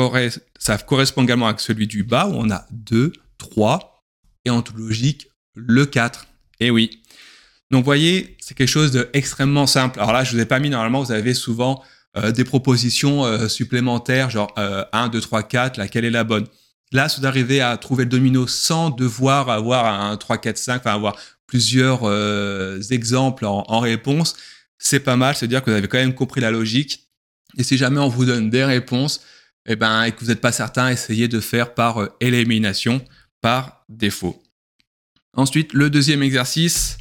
ça 0.59 0.79
correspond 0.79 1.25
également 1.25 1.47
avec 1.47 1.61
celui 1.61 1.87
du 1.87 2.05
bas 2.05 2.27
où 2.29 2.35
on 2.35 2.51
a 2.51 2.67
2, 2.71 3.13
3, 3.39 4.05
et 4.45 4.51
en 4.51 4.63
toute 4.63 4.77
logique, 4.77 5.29
le 5.55 5.87
4. 5.87 6.27
Et 6.61 6.71
oui. 6.71 7.03
Donc, 7.71 7.85
voyez, 7.85 8.37
c'est 8.41 8.57
quelque 8.57 8.69
chose 8.69 8.91
d'extrêmement 8.93 9.67
simple. 9.67 10.01
Alors 10.01 10.13
là, 10.13 10.25
je 10.25 10.33
vous 10.33 10.41
ai 10.41 10.47
pas 10.47 10.59
mis, 10.59 10.71
normalement, 10.71 11.03
vous 11.03 11.13
avez 11.13 11.35
souvent 11.35 11.83
euh, 12.17 12.33
des 12.33 12.43
propositions 12.43 13.25
euh, 13.25 13.47
supplémentaires, 13.47 14.31
genre 14.31 14.53
1, 14.57 15.09
2, 15.09 15.21
3, 15.21 15.45
4, 15.45 15.77
laquelle 15.77 16.05
est 16.05 16.11
la 16.11 16.25
bonne. 16.25 16.47
Là, 16.91 17.09
si 17.09 17.21
vous 17.21 17.27
arrivez 17.27 17.61
à 17.61 17.77
trouver 17.77 18.03
le 18.03 18.11
domino 18.11 18.49
sans 18.49 18.91
devoir 18.91 19.49
avoir 19.49 19.87
un 19.87 20.17
3, 20.17 20.39
4, 20.39 20.59
5, 20.59 20.81
enfin 20.81 20.93
avoir 20.93 21.17
plusieurs 21.47 22.01
euh, 22.03 22.81
exemples 22.91 23.47
en, 23.47 23.65
en 23.69 23.79
réponse, 23.79 24.37
c'est 24.79 24.99
pas 24.99 25.15
mal. 25.15 25.37
C'est-à-dire 25.37 25.63
que 25.63 25.71
vous 25.71 25.77
avez 25.77 25.87
quand 25.87 25.99
même 25.99 26.15
compris 26.15 26.41
la 26.41 26.51
logique. 26.51 27.09
Et 27.57 27.63
si 27.63 27.77
jamais 27.77 28.01
on 28.01 28.09
vous 28.09 28.25
donne 28.25 28.51
des 28.51 28.65
réponses, 28.65 29.21
eh 29.67 29.77
ben, 29.77 30.03
et 30.03 30.11
que 30.11 30.19
vous 30.19 30.27
n'êtes 30.27 30.41
pas 30.41 30.53
certain, 30.53 30.89
essayez 30.89 31.29
de 31.29 31.39
faire 31.39 31.75
par 31.75 32.09
élimination, 32.19 33.01
par 33.41 33.85
défaut. 33.89 34.43
Ensuite, 35.35 35.73
le 35.75 35.91
deuxième 35.91 36.25
exercice, 36.25 36.99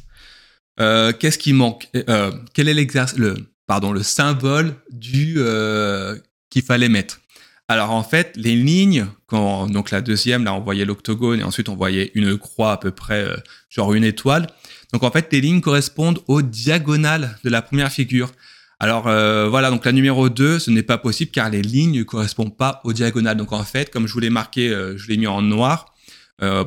euh, 0.78 1.12
qu'est-ce 1.12 1.38
qui 1.38 1.52
manque? 1.52 1.88
Euh, 1.94 2.32
Quel 2.54 2.68
est 2.68 2.74
le, 3.16 4.02
symbole 4.02 4.74
du 4.90 5.34
euh, 5.38 6.16
qu'il 6.48 6.62
fallait 6.62 6.88
mettre? 6.88 7.20
Alors 7.68 7.90
en 7.92 8.02
fait, 8.02 8.32
les 8.36 8.56
lignes, 8.56 9.06
donc 9.30 9.92
la 9.92 10.00
deuxième, 10.00 10.42
là 10.42 10.54
on 10.54 10.60
voyait 10.60 10.84
l'octogone 10.84 11.38
et 11.38 11.44
ensuite 11.44 11.68
on 11.68 11.76
voyait 11.76 12.10
une 12.14 12.36
croix 12.36 12.72
à 12.72 12.76
peu 12.78 12.90
près, 12.90 13.28
genre 13.68 13.94
une 13.94 14.02
étoile. 14.02 14.48
Donc 14.92 15.04
en 15.04 15.10
fait, 15.12 15.28
les 15.32 15.40
lignes 15.40 15.60
correspondent 15.60 16.18
aux 16.26 16.42
diagonales 16.42 17.38
de 17.44 17.50
la 17.50 17.62
première 17.62 17.92
figure. 17.92 18.32
Alors 18.80 19.04
voilà, 19.04 19.70
donc 19.70 19.84
la 19.84 19.92
numéro 19.92 20.28
2, 20.28 20.58
ce 20.58 20.72
n'est 20.72 20.82
pas 20.82 20.98
possible 20.98 21.30
car 21.30 21.48
les 21.48 21.62
lignes 21.62 21.98
ne 21.98 22.02
correspondent 22.02 22.56
pas 22.56 22.80
aux 22.82 22.92
diagonales. 22.92 23.36
Donc 23.36 23.52
en 23.52 23.62
fait, 23.62 23.88
comme 23.88 24.08
je 24.08 24.14
vous 24.14 24.20
l'ai 24.20 24.30
marqué, 24.30 24.68
je 24.96 25.06
l'ai 25.06 25.16
mis 25.16 25.28
en 25.28 25.40
noir 25.40 25.94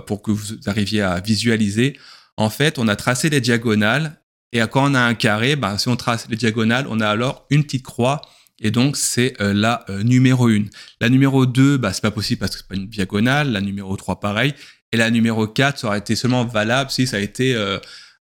pour 0.07 0.21
que 0.21 0.31
vous 0.31 0.55
arriviez 0.67 1.01
à 1.01 1.19
visualiser 1.19 1.97
en 2.37 2.49
fait, 2.49 2.79
on 2.79 2.87
a 2.87 2.95
tracé 2.95 3.29
les 3.29 3.41
diagonales 3.41 4.21
et 4.51 4.59
quand 4.61 4.91
on 4.91 4.93
a 4.93 5.01
un 5.01 5.13
carré, 5.15 5.55
bah, 5.55 5.77
si 5.77 5.87
on 5.87 5.95
trace 5.95 6.27
les 6.29 6.35
diagonales, 6.35 6.85
on 6.89 6.99
a 6.99 7.07
alors 7.07 7.45
une 7.49 7.63
petite 7.63 7.83
croix 7.83 8.21
et 8.59 8.71
donc 8.71 8.97
c'est 8.97 9.39
euh, 9.41 9.53
la 9.53 9.83
euh, 9.89 10.03
numéro 10.03 10.47
1. 10.47 10.65
La 11.01 11.09
numéro 11.09 11.45
2, 11.45 11.77
bah, 11.77 11.91
c'est 11.91 12.01
pas 12.01 12.11
possible 12.11 12.39
parce 12.39 12.51
que 12.51 12.59
c'est 12.59 12.67
pas 12.67 12.75
une 12.75 12.87
diagonale. 12.87 13.51
La 13.51 13.61
numéro 13.61 13.95
3, 13.95 14.19
pareil. 14.19 14.53
Et 14.91 14.97
la 14.97 15.09
numéro 15.09 15.47
4, 15.47 15.79
ça 15.79 15.87
aurait 15.87 15.99
été 15.99 16.15
seulement 16.15 16.45
valable 16.45 16.91
si 16.91 17.07
ça 17.07 17.17
a 17.17 17.19
été 17.19 17.55
euh, 17.55 17.79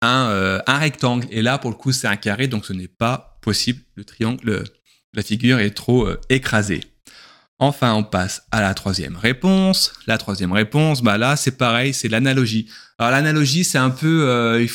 un, 0.02 0.62
un, 0.66 0.78
rectangle. 0.78 1.28
Et 1.32 1.42
là, 1.42 1.58
pour 1.58 1.72
le 1.72 1.76
coup, 1.76 1.92
c'est 1.92 2.08
un 2.08 2.18
carré, 2.18 2.48
donc 2.48 2.66
ce 2.66 2.74
n'est 2.74 2.88
pas 2.88 3.40
possible. 3.42 3.82
Le 3.96 4.06
triangle, 4.06 4.64
la 5.14 5.24
figure 5.24 5.60
est 5.60 5.72
trop 5.72 6.08
écrasée. 6.30 6.82
Enfin, 7.64 7.94
on 7.94 8.04
passe 8.04 8.42
à 8.50 8.60
la 8.60 8.74
troisième 8.74 9.16
réponse. 9.16 9.94
La 10.08 10.18
troisième 10.18 10.52
réponse, 10.52 11.04
bah 11.04 11.20
là, 11.20 11.36
c'est 11.36 11.60
pareil, 11.60 11.94
c'est 11.94 12.08
l'analogie. 12.08 12.68
Alors 12.98 13.12
l'analogie, 13.12 13.64
c'est 13.64 13.78
un 13.78 13.92
peu, 13.92 14.28
euh, 14.28 14.66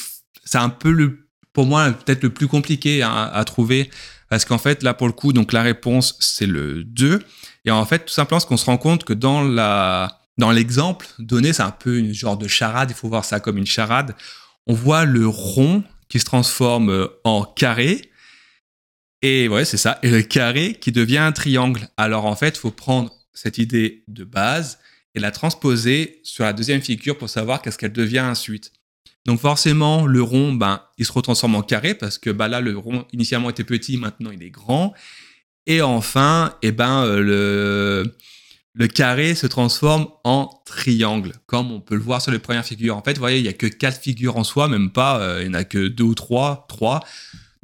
c'est 0.45 0.59
un 0.59 0.69
peu 0.69 1.19
pour 1.53 1.67
moi, 1.67 1.91
peut-être 1.91 2.23
le 2.23 2.31
plus 2.31 2.47
compliqué 2.47 3.03
à, 3.03 3.43
trouver, 3.45 3.91
parce 4.29 4.45
qu'en 4.45 4.59
fait, 4.59 4.85
là, 4.85 4.95
pour 4.95 5.09
le 5.09 5.13
coup, 5.13 5.33
donc 5.33 5.53
la 5.53 5.63
réponse, 5.63 6.17
c'est 6.21 6.47
le 6.47 6.85
2. 6.85 7.25
Et 7.65 7.73
en 7.73 7.85
fait, 7.85 8.05
tout 8.05 8.15
simplement, 8.15 8.39
ce 8.39 8.47
qu'on 8.47 8.57
se 8.57 8.67
rend 8.67 8.79
compte 8.79 9.03
que 9.03 9.15
dans 9.15 9.43
la, 9.43 10.21
dans 10.39 10.53
l'exemple 10.53 11.09
donné, 11.19 11.53
c'est 11.53 11.65
un 11.65 11.73
peu 11.73 11.99
une 11.99 12.15
genre 12.15 12.39
de 12.39 12.47
charade. 12.47 12.93
Il 12.93 12.95
faut 12.95 13.09
voir 13.09 13.25
ça 13.25 13.41
comme 13.41 13.59
une 13.59 13.67
charade. 13.67 14.15
On 14.69 14.75
voit 14.75 15.07
le 15.07 15.27
rond 15.27 15.83
qui 16.09 16.21
se 16.21 16.25
transforme 16.25 17.09
en 17.25 17.43
carré 17.43 18.13
et 19.23 19.49
ouais, 19.49 19.65
c'est 19.65 19.77
ça. 19.77 19.99
Et 20.03 20.11
le 20.11 20.23
carré 20.23 20.75
qui 20.75 20.93
devient 20.93 21.19
un 21.19 21.33
triangle. 21.33 21.89
Alors 21.97 22.27
en 22.27 22.37
fait, 22.37 22.57
il 22.57 22.61
faut 22.61 22.71
prendre 22.71 23.13
cette 23.33 23.59
idée 23.59 24.05
de 24.09 24.25
base 24.25 24.79
et 25.15 25.21
la 25.21 25.31
transposer 25.31 26.21
sur 26.23 26.45
la 26.45 26.53
deuxième 26.53 26.83
figure 26.83 27.17
pour 27.17 27.29
savoir 27.29 27.63
qu'est-ce 27.63 27.79
qu'elle 27.79 27.93
devient 27.93 28.21
ensuite. 28.21 28.73
Donc 29.25 29.41
forcément, 29.41 30.07
le 30.07 30.23
rond, 30.23 30.53
ben, 30.53 30.83
il 30.99 31.05
se 31.05 31.13
retransforme 31.13 31.57
en 31.57 31.63
carré 31.63 31.95
parce 31.95 32.19
que 32.19 32.31
bah 32.31 32.49
là, 32.49 32.61
le 32.61 32.77
rond 32.79 33.07
initialement 33.13 33.51
était 33.51 33.65
petit, 33.65 33.97
maintenant 33.97 34.31
il 34.31 34.43
est 34.43 34.51
grand. 34.51 34.95
Et 35.67 35.83
enfin, 35.83 36.55
eh 36.63 36.71
ben, 36.71 37.03
euh, 37.03 37.21
le, 37.21 38.17
le 38.75 38.87
carré 38.87 39.35
se 39.35 39.49
transforme 39.49 40.07
en 40.23 40.63
triangle, 40.65 41.33
comme 41.47 41.73
on 41.73 41.81
peut 41.81 41.97
le 41.97 42.03
voir 42.03 42.23
sur 42.23 42.31
les 42.31 42.39
premières 42.39 42.65
figures. 42.65 42.97
En 42.97 43.03
fait, 43.03 43.15
vous 43.15 43.21
voyez, 43.21 43.39
il 43.39 43.43
n'y 43.43 43.49
a 43.49 43.53
que 43.55 43.67
quatre 43.67 44.01
figures 44.01 44.37
en 44.37 44.45
soi, 44.45 44.69
même 44.69 44.93
pas, 44.93 45.19
euh, 45.19 45.41
il 45.43 45.49
n'y 45.49 45.57
en 45.57 45.59
a 45.59 45.65
que 45.65 45.89
deux 45.89 46.05
ou 46.05 46.15
trois, 46.15 46.67
trois. 46.69 47.01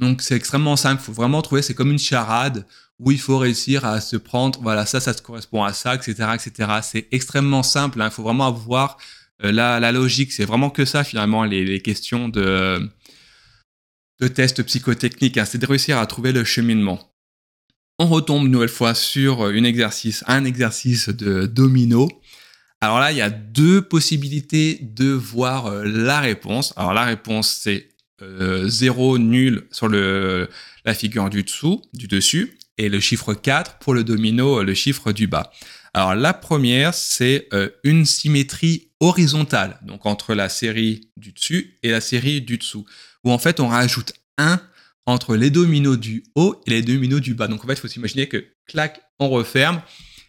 Donc 0.02 0.21
c'est 0.21 0.35
extrêmement 0.35 0.75
simple, 0.75 1.00
il 1.00 1.04
faut 1.04 1.12
vraiment 1.12 1.42
trouver, 1.42 1.62
c'est 1.62 1.75
comme 1.75 1.92
une 1.92 1.99
charade 1.99 2.66
où 2.99 3.12
il 3.12 3.21
faut 3.21 3.38
réussir 3.38 3.85
à 3.85 4.00
se 4.00 4.16
prendre, 4.16 4.61
voilà, 4.61 4.85
ça, 4.85 4.99
ça 4.99 5.12
se 5.12 5.23
correspond 5.23 5.62
à 5.62 5.73
ça, 5.73 5.94
etc., 5.94 6.30
etc. 6.35 6.71
C'est 6.82 7.06
extrêmement 7.12 7.62
simple, 7.62 8.02
hein. 8.02 8.09
il 8.11 8.11
faut 8.11 8.25
vraiment 8.25 8.49
avoir 8.49 8.99
euh, 9.44 9.52
la, 9.52 9.92
logique, 9.92 10.32
c'est 10.32 10.44
vraiment 10.44 10.71
que 10.71 10.85
ça 10.85 11.04
finalement, 11.04 11.44
les, 11.44 11.80
questions 11.82 12.28
de, 12.28 12.90
de 14.21 14.26
tests 14.26 14.64
psychotechniques, 14.64 15.38
hein. 15.38 15.44
c'est 15.44 15.59
de 15.59 15.66
réussir 15.66 15.99
à 15.99 16.06
trouver 16.09 16.32
le 16.32 16.42
cheminement. 16.42 17.14
On 18.00 18.09
retombe 18.09 18.47
une 18.47 18.50
nouvelle 18.50 18.71
fois 18.71 18.94
sur 18.94 19.44
un 19.44 19.62
exercice, 19.62 20.25
un 20.26 20.44
exercice 20.44 21.11
de 21.11 21.47
domino. 21.47 22.09
Alors 22.80 22.99
là, 22.99 23.12
il 23.12 23.18
y 23.18 23.23
a 23.23 23.30
deux 23.30 23.82
possibilités 23.82 24.80
de 24.82 25.12
voir 25.12 25.66
euh, 25.66 25.85
la 25.85 26.18
réponse. 26.18 26.75
Alors 26.76 26.92
la 26.92 27.04
réponse, 27.04 27.61
c'est 27.62 27.91
0 28.66 29.14
euh, 29.14 29.18
nul 29.18 29.66
sur 29.70 29.88
le, 29.88 30.48
la 30.84 30.94
figure 30.94 31.30
du 31.30 31.42
dessous, 31.42 31.82
du 31.92 32.08
dessus, 32.08 32.58
et 32.78 32.88
le 32.88 33.00
chiffre 33.00 33.34
4 33.34 33.78
pour 33.78 33.94
le 33.94 34.04
domino, 34.04 34.62
le 34.62 34.74
chiffre 34.74 35.12
du 35.12 35.26
bas. 35.26 35.52
Alors 35.94 36.14
la 36.14 36.32
première, 36.32 36.94
c'est 36.94 37.48
euh, 37.52 37.68
une 37.84 38.06
symétrie 38.06 38.90
horizontale, 39.00 39.78
donc 39.82 40.06
entre 40.06 40.34
la 40.34 40.48
série 40.48 41.08
du 41.16 41.32
dessus 41.32 41.78
et 41.82 41.90
la 41.90 42.00
série 42.00 42.40
du 42.40 42.56
dessous, 42.56 42.86
où 43.24 43.30
en 43.30 43.38
fait 43.38 43.60
on 43.60 43.68
rajoute 43.68 44.12
1 44.38 44.60
entre 45.06 45.36
les 45.36 45.50
dominos 45.50 45.98
du 45.98 46.24
haut 46.34 46.60
et 46.66 46.70
les 46.70 46.82
dominos 46.82 47.20
du 47.20 47.34
bas. 47.34 47.48
Donc 47.48 47.64
en 47.64 47.66
fait, 47.66 47.74
il 47.74 47.80
faut 47.80 47.88
s'imaginer 47.88 48.28
que 48.28 48.44
clac, 48.66 49.02
on 49.18 49.28
referme, 49.28 49.82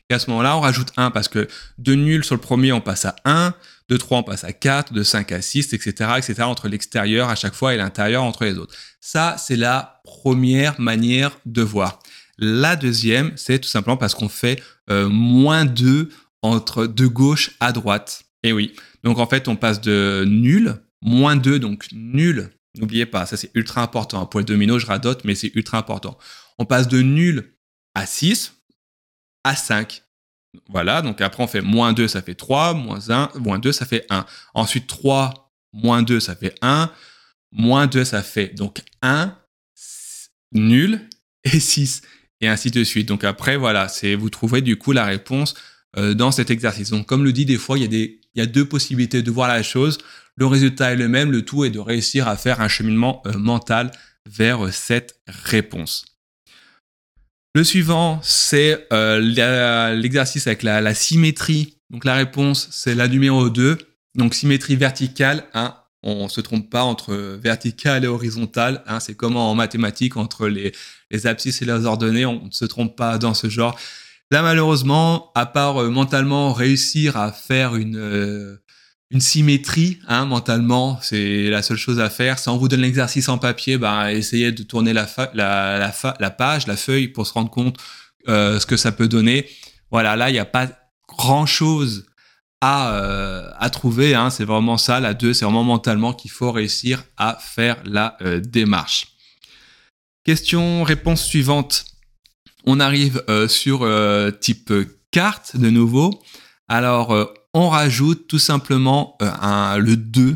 et 0.10 0.14
à 0.14 0.20
ce 0.20 0.30
moment-là, 0.32 0.58
on 0.58 0.62
rajoute 0.62 0.90
1 0.98 1.12
parce 1.12 1.28
que 1.28 1.48
de 1.78 1.96
nul 1.96 2.24
sur 2.24 2.36
le 2.36 2.42
premier, 2.42 2.74
on 2.74 2.82
passe 2.82 3.06
à 3.06 3.16
1, 3.26 3.54
de 3.90 3.98
3, 3.98 4.20
on 4.20 4.24
passe 4.24 4.44
à 4.44 4.54
4, 4.54 4.94
de 4.94 5.04
5 5.04 5.32
à 5.32 5.42
6, 5.42 5.74
etc., 5.74 6.12
etc., 6.18 6.44
entre 6.44 6.68
l'extérieur 6.68 7.30
à 7.30 7.36
chaque 7.36 7.54
fois 7.54 7.74
et 7.74 7.78
l'intérieur 7.78 8.24
entre 8.24 8.46
les 8.46 8.58
autres. 8.58 8.74
Ça, 9.02 9.36
c'est 9.38 9.56
la 9.56 10.02
première 10.04 10.80
manière 10.80 11.38
de 11.46 11.62
voir. 11.62 12.00
La 12.38 12.76
deuxième, 12.76 13.34
c'est 13.36 13.60
tout 13.60 13.70
simplement 13.70 13.98
parce 13.98 14.16
qu'on 14.16 14.30
fait 14.30 14.62
euh, 14.90 15.08
moins 15.10 15.66
2 15.66 16.10
entre 16.42 16.88
de 16.88 17.08
gauche 17.08 17.52
à 17.60 17.72
droite. 17.72 18.24
Et 18.44 18.54
oui. 18.54 18.74
Donc 19.04 19.20
en 19.20 19.28
fait, 19.28 19.48
on 19.48 19.56
passe 19.56 19.82
de 19.82 20.26
nul, 20.28 20.76
moins 21.02 21.36
2, 21.36 21.60
donc 21.60 21.88
nul. 21.92 22.50
N'oubliez 22.78 23.06
pas, 23.06 23.26
ça 23.26 23.38
c'est 23.38 23.52
ultra 23.54 23.82
important. 23.82 24.26
Pour 24.26 24.40
le 24.40 24.46
domino, 24.46 24.80
je 24.80 24.86
radote, 24.86 25.24
mais 25.26 25.36
c'est 25.36 25.54
ultra 25.56 25.78
important. 25.78 26.18
On 26.58 26.66
passe 26.66 26.88
de 26.88 27.02
nul 27.02 27.56
à 27.96 28.06
6, 28.06 28.54
à 29.44 29.56
5. 29.56 30.03
Voilà, 30.70 31.02
donc 31.02 31.22
après 31.22 31.44
on 31.44 31.48
fait 31.48 31.62
moins 31.62 31.94
2, 31.94 32.08
ça 32.08 32.22
fait 32.22 32.36
3, 32.36 32.74
moins 32.74 33.10
1, 33.10 33.32
moins 33.40 33.60
2, 33.60 33.72
ça 33.72 33.86
fait 33.86 34.06
1. 34.10 34.26
Ensuite 34.54 34.88
3, 34.88 35.52
moins 35.74 36.04
2, 36.04 36.20
ça 36.20 36.36
fait 36.36 36.56
1, 36.62 36.92
moins 37.52 37.88
2, 37.88 38.04
ça 38.04 38.22
fait 38.22 38.50
donc 38.56 38.82
1, 39.02 39.36
nul, 40.54 41.02
et 41.44 41.60
6, 41.60 42.02
et 42.42 42.48
ainsi 42.48 42.72
de 42.72 42.84
suite. 42.84 43.08
Donc 43.08 43.24
après, 43.24 43.58
voilà, 43.58 43.88
vous 44.18 44.30
trouverez 44.30 44.62
du 44.62 44.78
coup 44.78 44.92
la 44.92 45.06
réponse 45.06 45.56
euh, 45.98 46.14
dans 46.14 46.32
cet 46.32 46.52
exercice. 46.52 46.90
Donc 46.90 47.08
comme 47.08 47.24
le 47.24 47.34
dit 47.34 47.46
des 47.46 47.58
fois, 47.58 47.78
il 47.78 47.94
y, 48.36 48.42
a 48.42 48.46
deux 48.46 48.66
possibilités 48.66 49.22
de 49.22 49.32
voir 49.32 49.48
la 49.48 49.64
chose. 49.64 49.98
Le 50.36 50.46
résultat 50.46 50.94
est 50.94 50.96
le 50.96 51.08
même, 51.08 51.32
le 51.32 51.44
tout 51.44 51.66
est 51.66 51.70
de 51.70 51.80
réussir 51.80 52.28
à 52.28 52.38
faire 52.38 52.62
un 52.62 52.68
cheminement 52.68 53.22
euh, 53.26 53.38
mental 53.38 53.92
vers 54.26 54.74
cette 54.74 55.20
réponse. 55.28 56.06
Le 57.56 57.64
suivant, 57.64 58.20
c'est 58.24 58.88
euh, 58.92 59.20
l'exercice 59.96 60.48
avec 60.48 60.64
la, 60.64 60.96
symétrie. 60.96 61.78
Donc 61.92 62.04
la 62.04 62.16
réponse, 62.16 62.68
c'est 62.72 62.96
la 62.96 63.08
numéro 63.08 63.48
2. 63.52 63.78
Donc 64.16 64.34
symétrie 64.34 64.76
verticale, 64.76 65.44
hein, 65.54 65.76
on 66.02 66.30
se 66.30 66.42
trompe 66.42 66.72
pas 66.72 66.82
entre 66.84 67.14
verticale 67.14 68.06
et 68.06 68.08
horizontale. 68.08 68.84
Hein, 68.88 69.00
c'est 69.00 69.14
comme 69.14 69.38
en 69.38 69.54
mathématiques 69.54 70.18
entre 70.18 70.48
les, 70.48 70.72
les 71.12 71.28
abscisses 71.28 71.62
et 71.62 71.66
les 71.66 71.86
ordonnées, 71.86 72.26
on 72.26 72.46
ne 72.46 72.52
se 72.52 72.66
trompe 72.66 72.96
pas 72.98 73.20
dans 73.20 73.36
ce 73.36 73.50
genre. 73.50 73.80
Là, 74.32 74.42
malheureusement, 74.42 75.32
à 75.36 75.46
part 75.46 75.80
euh, 75.80 75.92
mentalement 75.92 76.54
réussir 76.54 77.18
à 77.18 77.32
faire 77.32 77.76
une, 77.76 77.98
euh, 77.98 78.63
une 79.14 79.22
symétrie 79.22 80.00
hein, 80.08 80.26
mentalement, 80.26 81.00
c'est 81.02 81.48
la 81.50 81.62
seule 81.62 81.78
chose 81.78 82.00
à 82.00 82.10
faire. 82.10 82.40
Si 82.40 82.50
on 82.50 82.58
vous 82.58 82.68
donne 82.68 82.82
l'exercice 82.82 83.30
en 83.30 83.38
papier, 83.38 83.78
bah, 83.78 84.12
essayez 84.12 84.52
de 84.52 84.64
tourner 84.64 84.92
la, 84.92 85.06
page, 86.36 86.66
la 86.66 86.76
feuille 86.76 87.10
pour 87.10 87.28
se 87.28 87.34
rendre 87.34 87.52
compte 87.52 87.78
euh, 88.28 88.60
ce 88.60 88.66
que 88.66 88.76
ça 88.76 88.92
peut 88.92 89.08
donner. 89.08 89.48
Voilà, 89.92 90.16
là, 90.16 90.32
il 90.32 90.34
n'y 90.34 90.40
a 90.40 90.46
pas 90.46 90.68
grand-chose 91.08 92.08
à, 92.60 92.96
euh, 92.96 93.52
à 93.60 93.70
trouver. 93.70 94.16
Hein. 94.16 94.32
C'est 94.32 94.46
vraiment 94.46 94.78
ça, 94.78 95.00
la 95.00 95.14
2, 95.14 95.36
c'est 95.36 95.46
vraiment 95.46 95.64
mentalement 95.64 96.14
qu'il 96.14 96.32
faut 96.32 96.52
réussir 96.52 97.04
à 97.16 97.38
faire 97.40 97.78
la 97.86 98.18
euh, 98.22 98.40
démarche. 98.40 99.10
Question, 100.26 100.82
réponse 100.82 101.24
suivante. 101.24 101.86
On 102.66 102.80
arrive 102.80 103.22
sur 103.50 103.86
type 104.40 104.74
carte 105.12 105.58
de 105.58 105.70
nouveau. 105.70 106.24
Alors, 106.70 107.34
on 107.54 107.70
rajoute 107.70 108.28
tout 108.28 108.40
simplement 108.40 109.18
euh, 109.22 109.78
le 109.78 109.96
2. 109.96 110.36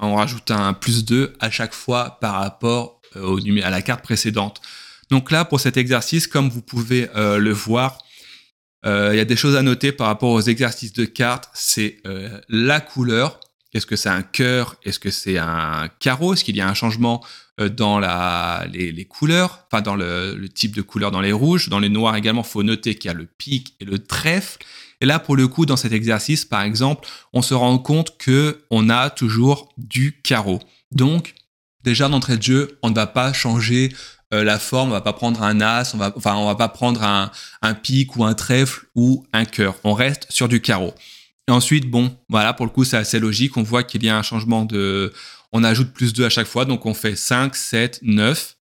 On 0.00 0.14
rajoute 0.14 0.50
un 0.50 0.72
plus 0.72 1.04
2 1.04 1.34
à 1.40 1.50
chaque 1.50 1.74
fois 1.74 2.18
par 2.20 2.34
rapport 2.34 3.00
euh, 3.16 3.62
à 3.62 3.70
la 3.70 3.82
carte 3.82 4.02
précédente. 4.02 4.60
Donc 5.10 5.30
là, 5.30 5.44
pour 5.44 5.60
cet 5.60 5.76
exercice, 5.76 6.26
comme 6.26 6.48
vous 6.48 6.62
pouvez 6.62 7.08
euh, 7.14 7.38
le 7.38 7.52
voir, 7.52 7.98
il 8.84 9.16
y 9.16 9.20
a 9.20 9.24
des 9.24 9.34
choses 9.34 9.56
à 9.56 9.62
noter 9.62 9.90
par 9.90 10.06
rapport 10.06 10.30
aux 10.30 10.40
exercices 10.40 10.92
de 10.92 11.04
cartes. 11.06 11.50
C'est 11.54 12.00
la 12.48 12.78
couleur. 12.78 13.40
Est-ce 13.74 13.84
que 13.84 13.96
c'est 13.96 14.08
un 14.08 14.22
cœur? 14.22 14.76
Est-ce 14.84 15.00
que 15.00 15.10
c'est 15.10 15.38
un 15.38 15.88
carreau? 15.98 16.34
Est-ce 16.34 16.44
qu'il 16.44 16.54
y 16.54 16.60
a 16.60 16.68
un 16.68 16.74
changement 16.74 17.20
dans 17.58 17.98
les, 18.68 19.04
couleurs? 19.06 19.66
Enfin, 19.72 19.82
dans 19.82 19.96
le, 19.96 20.36
le, 20.36 20.48
type 20.48 20.76
de 20.76 20.82
couleur 20.82 21.10
dans 21.10 21.20
les 21.20 21.32
rouges. 21.32 21.68
Dans 21.68 21.80
les 21.80 21.88
noirs 21.88 22.14
également, 22.14 22.42
il 22.42 22.48
faut 22.48 22.62
noter 22.62 22.94
qu'il 22.94 23.08
y 23.08 23.10
a 23.10 23.16
le 23.16 23.26
pic 23.26 23.74
et 23.80 23.84
le 23.86 23.98
trèfle. 23.98 24.64
Et 25.00 25.06
là, 25.06 25.18
pour 25.18 25.36
le 25.36 25.46
coup, 25.48 25.66
dans 25.66 25.76
cet 25.76 25.92
exercice, 25.92 26.44
par 26.44 26.62
exemple, 26.62 27.06
on 27.32 27.42
se 27.42 27.54
rend 27.54 27.78
compte 27.78 28.16
que 28.18 28.64
on 28.70 28.88
a 28.88 29.10
toujours 29.10 29.72
du 29.76 30.20
carreau. 30.22 30.60
Donc, 30.90 31.34
déjà 31.84 32.08
d'entrée 32.08 32.36
de 32.36 32.42
jeu, 32.42 32.78
on 32.82 32.90
ne 32.90 32.94
va 32.94 33.06
pas 33.06 33.32
changer 33.32 33.92
euh, 34.34 34.42
la 34.42 34.58
forme, 34.58 34.88
on 34.88 34.92
va 34.92 35.00
pas 35.00 35.12
prendre 35.12 35.42
un 35.42 35.60
as, 35.60 35.94
on 35.94 35.98
va, 35.98 36.12
va 36.16 36.54
pas 36.56 36.68
prendre 36.68 37.02
un, 37.02 37.74
pic 37.74 38.16
ou 38.16 38.24
un 38.24 38.34
trèfle 38.34 38.86
ou 38.94 39.26
un 39.32 39.44
cœur. 39.44 39.76
On 39.84 39.94
reste 39.94 40.26
sur 40.30 40.48
du 40.48 40.60
carreau. 40.60 40.94
Et 41.48 41.52
ensuite, 41.52 41.88
bon, 41.88 42.16
voilà, 42.28 42.52
pour 42.54 42.66
le 42.66 42.72
coup, 42.72 42.84
c'est 42.84 42.96
assez 42.96 43.20
logique. 43.20 43.56
On 43.56 43.62
voit 43.62 43.84
qu'il 43.84 44.04
y 44.04 44.08
a 44.08 44.16
un 44.16 44.22
changement 44.22 44.64
de, 44.64 45.12
on 45.52 45.62
ajoute 45.62 45.92
plus 45.92 46.12
2 46.12 46.24
à 46.24 46.28
chaque 46.28 46.48
fois. 46.48 46.64
Donc, 46.64 46.86
on 46.86 46.94
fait 46.94 47.14
5, 47.14 47.54
7, 47.54 48.00
9 48.02 48.56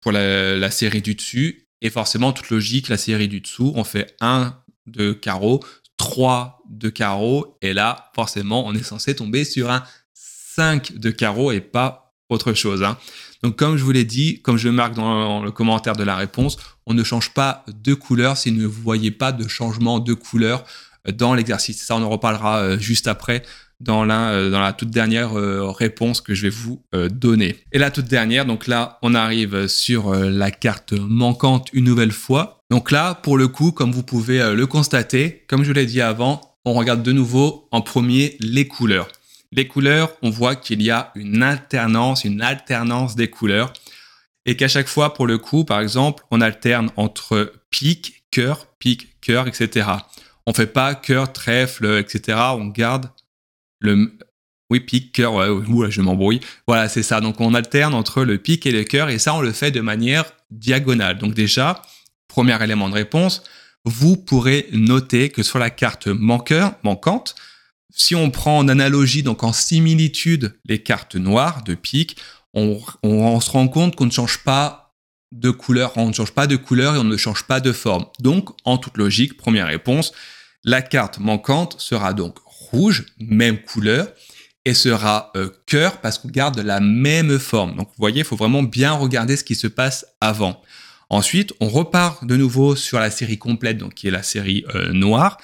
pour 0.00 0.12
la, 0.12 0.56
la 0.56 0.70
série 0.70 1.02
du 1.02 1.14
dessus. 1.16 1.66
Et 1.82 1.90
forcément, 1.90 2.32
toute 2.32 2.50
logique, 2.50 2.88
la 2.88 2.98
série 2.98 3.26
du 3.26 3.40
dessous, 3.40 3.72
on 3.74 3.84
fait 3.84 4.14
1 4.20 4.54
de 4.90 5.12
carreau, 5.12 5.60
3 5.96 6.62
de 6.68 6.88
carreau, 6.88 7.58
et 7.62 7.72
là, 7.72 8.10
forcément, 8.14 8.66
on 8.66 8.74
est 8.74 8.82
censé 8.82 9.14
tomber 9.14 9.44
sur 9.44 9.70
un 9.70 9.82
5 10.14 10.98
de 10.98 11.10
carreau 11.10 11.52
et 11.52 11.60
pas 11.60 12.14
autre 12.28 12.52
chose. 12.54 12.82
Hein. 12.82 12.96
Donc, 13.42 13.56
comme 13.56 13.76
je 13.76 13.84
vous 13.84 13.92
l'ai 13.92 14.04
dit, 14.04 14.40
comme 14.42 14.56
je 14.56 14.68
marque 14.68 14.94
dans 14.94 15.42
le 15.42 15.50
commentaire 15.50 15.96
de 15.96 16.04
la 16.04 16.16
réponse, 16.16 16.56
on 16.86 16.94
ne 16.94 17.02
change 17.02 17.32
pas 17.32 17.64
de 17.68 17.94
couleur 17.94 18.36
si 18.36 18.50
vous 18.50 18.60
ne 18.60 18.66
voyez 18.66 19.10
pas 19.10 19.32
de 19.32 19.48
changement 19.48 19.98
de 19.98 20.14
couleur 20.14 20.64
dans 21.12 21.34
l'exercice. 21.34 21.82
Ça, 21.82 21.96
on 21.96 22.02
en 22.02 22.10
reparlera 22.10 22.60
euh, 22.60 22.78
juste 22.78 23.06
après 23.08 23.42
dans 23.80 24.04
la, 24.04 24.30
euh, 24.30 24.50
dans 24.50 24.60
la 24.60 24.72
toute 24.72 24.90
dernière 24.90 25.38
euh, 25.38 25.70
réponse 25.70 26.20
que 26.20 26.34
je 26.34 26.42
vais 26.42 26.50
vous 26.50 26.82
donner. 27.10 27.56
Et 27.72 27.78
la 27.78 27.90
toute 27.90 28.06
dernière, 28.06 28.46
donc 28.46 28.66
là, 28.66 28.98
on 29.02 29.14
arrive 29.14 29.66
sur 29.66 30.14
la 30.14 30.50
carte 30.50 30.92
manquante 30.92 31.68
une 31.72 31.84
nouvelle 31.84 32.12
fois. 32.12 32.60
Donc 32.70 32.92
là, 32.92 33.14
pour 33.14 33.36
le 33.36 33.48
coup, 33.48 33.72
comme 33.72 33.90
vous 33.90 34.04
pouvez 34.04 34.40
euh, 34.40 34.54
le 34.54 34.66
constater, 34.66 35.44
comme 35.48 35.64
je 35.64 35.72
l'ai 35.72 35.86
dit 35.86 36.00
avant, 36.00 36.40
on 36.64 36.72
regarde 36.72 37.02
de 37.02 37.10
nouveau 37.10 37.68
en 37.72 37.80
premier 37.80 38.36
les 38.38 38.68
couleurs. 38.68 39.08
Les 39.50 39.66
couleurs, 39.66 40.12
on 40.22 40.30
voit 40.30 40.54
qu'il 40.54 40.80
y 40.80 40.90
a 40.90 41.10
une 41.16 41.42
alternance, 41.42 42.24
une 42.24 42.40
alternance 42.40 43.16
des 43.16 43.28
couleurs. 43.28 43.72
Et 44.46 44.56
qu'à 44.56 44.68
chaque 44.68 44.86
fois, 44.86 45.12
pour 45.14 45.26
le 45.26 45.38
coup, 45.38 45.64
par 45.64 45.80
exemple, 45.80 46.24
on 46.30 46.40
alterne 46.40 46.90
entre 46.96 47.52
pique, 47.70 48.22
cœur, 48.30 48.68
pique, 48.78 49.20
cœur, 49.20 49.48
etc. 49.48 49.88
On 50.46 50.54
fait 50.54 50.68
pas 50.68 50.94
cœur, 50.94 51.32
trèfle, 51.32 51.98
etc. 51.98 52.38
On 52.52 52.66
garde 52.66 53.10
le, 53.80 54.16
oui, 54.70 54.80
pique, 54.80 55.12
cœur, 55.12 55.34
ouais, 55.34 55.90
je 55.90 56.00
m'embrouille. 56.00 56.40
Voilà, 56.66 56.88
c'est 56.88 57.02
ça. 57.02 57.20
Donc 57.20 57.40
on 57.40 57.54
alterne 57.54 57.94
entre 57.94 58.22
le 58.22 58.38
pique 58.38 58.66
et 58.66 58.72
le 58.72 58.84
cœur 58.84 59.08
et 59.10 59.18
ça, 59.18 59.34
on 59.34 59.40
le 59.40 59.52
fait 59.52 59.72
de 59.72 59.80
manière 59.80 60.24
diagonale. 60.50 61.18
Donc 61.18 61.34
déjà, 61.34 61.82
Premier 62.30 62.62
élément 62.62 62.88
de 62.88 62.94
réponse, 62.94 63.42
vous 63.84 64.16
pourrez 64.16 64.68
noter 64.72 65.30
que 65.30 65.42
sur 65.42 65.58
la 65.58 65.68
carte 65.68 66.06
manquante, 66.06 67.34
si 67.92 68.14
on 68.14 68.30
prend 68.30 68.58
en 68.58 68.68
analogie, 68.68 69.24
donc 69.24 69.42
en 69.42 69.52
similitude, 69.52 70.56
les 70.64 70.80
cartes 70.80 71.16
noires 71.16 71.64
de 71.64 71.74
pique, 71.74 72.16
on, 72.54 72.78
se 73.40 73.50
rend 73.50 73.66
compte 73.66 73.96
qu'on 73.96 74.06
ne 74.06 74.12
change 74.12 74.44
pas 74.44 74.94
de 75.32 75.50
couleur, 75.50 75.92
on 75.96 76.08
ne 76.08 76.12
change 76.12 76.32
pas 76.32 76.46
de 76.46 76.54
couleur 76.54 76.94
et 76.94 76.98
on 76.98 77.04
ne 77.04 77.16
change 77.16 77.44
pas 77.44 77.60
de 77.60 77.72
forme. 77.72 78.06
Donc, 78.20 78.50
en 78.64 78.78
toute 78.78 78.96
logique, 78.96 79.36
première 79.36 79.66
réponse, 79.66 80.12
la 80.62 80.82
carte 80.82 81.18
manquante 81.18 81.80
sera 81.80 82.12
donc 82.14 82.38
rouge, 82.70 83.06
même 83.18 83.60
couleur, 83.62 84.08
et 84.64 84.74
sera 84.74 85.32
euh, 85.36 85.48
cœur 85.66 86.00
parce 86.00 86.18
qu'on 86.18 86.28
garde 86.28 86.58
la 86.58 86.80
même 86.80 87.38
forme. 87.38 87.76
Donc, 87.76 87.88
vous 87.88 87.94
voyez, 87.98 88.18
il 88.18 88.24
faut 88.24 88.36
vraiment 88.36 88.62
bien 88.62 88.92
regarder 88.92 89.36
ce 89.36 89.44
qui 89.44 89.54
se 89.54 89.66
passe 89.66 90.06
avant. 90.20 90.62
Ensuite, 91.08 91.52
on 91.60 91.68
repart 91.68 92.24
de 92.24 92.36
nouveau 92.36 92.76
sur 92.76 93.00
la 93.00 93.10
série 93.10 93.38
complète, 93.38 93.78
donc 93.78 93.94
qui 93.94 94.08
est 94.08 94.12
la 94.12 94.22
série 94.22 94.64
euh, 94.74 94.92
noire, 94.92 95.38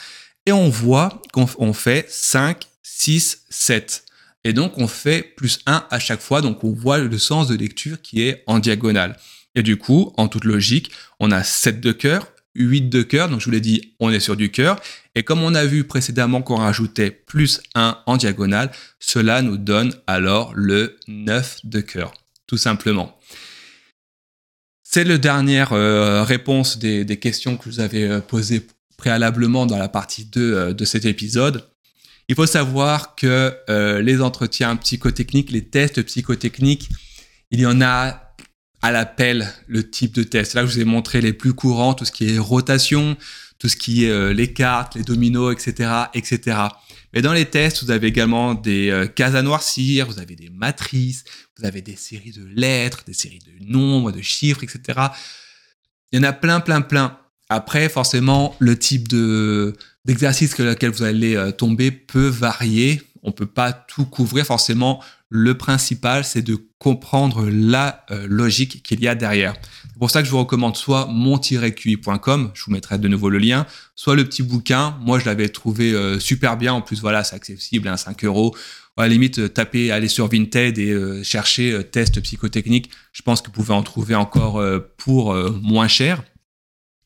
et 0.47 0.53
on 0.53 0.69
voit 0.69 1.21
qu'on 1.33 1.73
fait 1.73 2.07
5, 2.09 2.63
6, 2.83 3.47
7. 3.51 4.05
Et 4.45 4.53
donc, 4.53 4.79
on 4.79 4.87
fait 4.87 5.23
plus 5.23 5.59
1 5.67 5.87
à 5.91 5.99
chaque 5.99 6.21
fois, 6.21 6.41
donc 6.41 6.63
on 6.63 6.73
voit 6.73 6.99
le 6.99 7.19
sens 7.19 7.49
de 7.49 7.57
lecture 7.57 8.01
qui 8.01 8.23
est 8.23 8.45
en 8.47 8.61
diagonale. 8.61 9.17
Et 9.57 9.63
du 9.63 9.77
coup, 9.77 10.13
en 10.17 10.29
toute 10.29 10.45
logique, 10.45 10.93
on 11.19 11.33
a 11.33 11.43
7 11.43 11.81
de 11.81 11.91
cœur, 11.91 12.29
8 12.55 12.83
de 12.83 13.03
cœur, 13.03 13.29
donc 13.29 13.41
je 13.41 13.47
vous 13.47 13.51
l'ai 13.51 13.61
dit, 13.61 13.95
on 13.99 14.11
est 14.11 14.21
sur 14.21 14.37
du 14.37 14.51
cœur. 14.51 14.81
Et 15.17 15.23
comme 15.23 15.43
on 15.43 15.55
a 15.55 15.65
vu 15.65 15.85
précédemment 15.85 16.43
qu'on 16.43 16.57
rajoutait 16.57 17.11
plus 17.11 17.63
1 17.75 17.99
en 18.05 18.19
diagonale, 18.19 18.71
cela 19.01 19.41
nous 19.41 19.57
donne 19.57 19.95
alors 20.07 20.53
le 20.55 20.99
9 21.09 21.61
de 21.65 21.81
cœur, 21.81 22.13
tout 22.47 22.59
simplement. 22.59 23.19
C'est 24.85 25.05
la 25.05 25.17
dernière 25.17 25.73
euh, 25.73 26.23
réponse 26.23 26.79
des, 26.79 27.05
questions 27.19 27.57
que 27.57 27.65
vous 27.65 27.81
avez 27.81 28.05
euh, 28.05 28.21
posées 28.21 28.67
préalablement 28.99 29.65
dans 29.65 29.79
la 29.79 29.89
partie 29.89 30.27
2 30.27 30.55
euh, 30.55 30.73
de 30.75 30.85
cet 30.85 31.07
épisode. 31.07 31.67
Il 32.29 32.35
faut 32.35 32.47
savoir 32.47 33.15
que 33.15 33.55
les 34.01 34.21
entretiens 34.21 34.75
psychotechniques, 34.75 35.53
les 35.53 35.65
tests 35.65 36.03
psychotechniques, 36.03 36.89
il 37.53 37.61
y 37.61 37.67
en 37.67 37.81
a 37.81 38.35
à 38.83 38.91
l'appel 38.91 39.47
le 39.69 39.89
type 39.89 40.13
de 40.13 40.25
test. 40.25 40.55
Là, 40.55 40.67
je 40.67 40.73
vous 40.73 40.81
ai 40.81 40.85
montré 40.85 41.21
les 41.21 41.33
plus 41.33 41.55
courants, 41.55 41.95
tout 41.95 42.05
ce 42.05 42.11
qui 42.11 42.35
est 42.35 42.39
rotation, 42.39 43.17
tout 43.59 43.69
ce 43.69 43.77
qui 43.77 44.05
est 44.05 44.35
les 44.35 44.53
cartes, 44.53 44.95
les 44.95 45.03
dominos, 45.03 45.53
etc., 45.53 45.91
etc. 46.15 46.69
Mais 47.17 47.23
dans 47.23 47.33
les 47.33 47.47
tests, 47.47 47.83
vous 47.83 47.91
avez 47.91 48.09
également 48.09 48.53
des 48.53 48.91
euh, 48.91 49.07
cases 49.07 49.35
à 49.35 49.41
noircir, 49.41 50.07
vous 50.07 50.19
avez 50.19 50.37
des 50.37 50.51
matrices, 50.51 51.25
vous 51.57 51.65
avez 51.65 51.81
des 51.81 51.97
séries 51.97 52.33
de 52.33 52.45
lettres, 52.45 53.05
des 53.07 53.15
séries 53.15 53.39
de 53.39 53.65
nombres, 53.65 54.13
de 54.13 54.21
chiffres, 54.21 54.63
etc. 54.63 55.01
Il 56.13 56.19
y 56.19 56.21
en 56.21 56.25
a 56.25 56.35
plein, 56.35 56.61
plein, 56.61 56.83
plein. 56.83 57.19
Après, 57.49 57.89
forcément, 57.89 58.55
le 58.59 58.79
type 58.79 59.09
de 59.09 59.75
d'exercice 60.05 60.55
que 60.55 60.63
lequel 60.63 60.91
vous 60.91 61.05
allez 61.05 61.37
euh, 61.37 61.53
tomber 61.53 61.91
peut 61.91 62.29
varier. 62.29 63.03
On 63.27 63.33
peut 63.33 63.47
pas 63.47 63.73
tout 63.73 64.07
couvrir 64.07 64.47
forcément. 64.47 65.03
Le 65.29 65.59
principal, 65.59 66.25
c'est 66.25 66.43
de 66.43 66.57
comprendre 66.79 67.49
la 67.51 68.05
euh, 68.13 68.27
logique 68.31 68.85
qu'il 68.85 69.01
y 69.01 69.09
a 69.09 69.17
derrière. 69.17 69.55
C'est 69.83 69.99
pour 69.99 70.13
ça 70.13 70.21
que 70.21 70.27
je 70.27 70.31
vous 70.31 70.39
recommande 70.39 70.77
soit 70.77 71.07
mon-qi.com, 71.07 72.53
je 72.55 72.65
vous 72.65 72.71
mettrai 72.71 72.99
de 72.99 73.09
nouveau 73.09 73.29
le 73.29 73.39
lien, 73.39 73.67
soit 73.97 74.15
le 74.15 74.25
petit 74.25 74.45
bouquin. 74.45 74.97
Moi, 75.01 75.19
je 75.19 75.25
l'avais 75.25 75.49
trouvé 75.49 75.93
euh, 75.93 76.21
super 76.21 76.57
bien. 76.57 76.73
En 76.73 76.83
plus, 76.83 77.01
voilà, 77.01 77.25
c'est 77.25 77.35
accessible, 77.35 77.89
à 77.89 77.95
hein, 77.95 77.97
5 77.97 78.25
euros. 78.25 78.57
À 78.97 79.03
la 79.03 79.09
limite, 79.09 79.41
euh, 79.41 79.49
tapez, 79.49 79.91
allez 79.91 80.09
sur 80.09 80.29
Vinted 80.29 80.79
et 80.79 81.25
cherchez 81.25 81.83
test 81.91 82.21
psychotechnique. 82.21 82.91
Je 83.13 83.23
pense 83.23 83.43
que 83.43 83.49
vous 83.49 83.53
pouvez 83.53 83.75
en 83.75 83.83
trouver 83.83 84.15
encore 84.15 84.63
pour 84.97 85.35
moins 85.35 85.89
cher. 85.89 86.23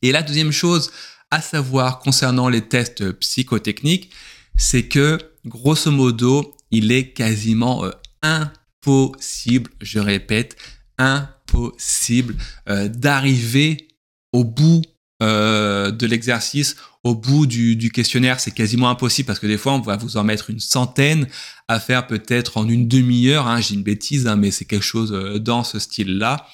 Et 0.02 0.12
la 0.12 0.22
deuxième 0.22 0.52
chose 0.52 0.90
à 1.30 1.40
savoir 1.40 2.00
concernant 2.00 2.48
les 2.48 2.60
tests 2.60 3.12
psychotechniques, 3.12 4.10
c'est 4.56 4.84
que 4.84 5.18
grosso 5.44 5.90
modo, 5.90 6.56
il 6.70 6.92
est 6.92 7.12
quasiment 7.12 7.84
impossible, 8.22 9.70
je 9.80 9.98
répète, 9.98 10.56
impossible 10.98 12.36
euh, 12.68 12.88
d'arriver 12.88 13.88
au 14.32 14.44
bout 14.44 14.82
euh, 15.22 15.90
de 15.90 16.06
l'exercice, 16.06 16.76
au 17.02 17.14
bout 17.14 17.46
du, 17.46 17.90
questionnaire, 17.90 18.40
c'est 18.40 18.50
quasiment 18.50 18.90
impossible 18.90 19.26
parce 19.26 19.38
que 19.38 19.46
des 19.46 19.58
fois, 19.58 19.72
on 19.72 19.80
va 19.80 19.96
vous 19.96 20.16
en 20.16 20.24
mettre 20.24 20.50
une 20.50 20.60
centaine 20.60 21.26
à 21.68 21.80
faire 21.80 22.06
peut-être 22.06 22.58
en 22.58 22.68
une 22.68 22.88
demi-heure. 22.88 23.46
Hein, 23.46 23.60
J'ai 23.60 23.74
une 23.74 23.82
bêtise, 23.82 24.26
hein, 24.26 24.36
mais 24.36 24.50
c'est 24.50 24.66
quelque 24.66 24.84
chose 24.84 25.12
euh, 25.12 25.38
dans 25.38 25.64
ce 25.64 25.78
style-là. 25.78 26.46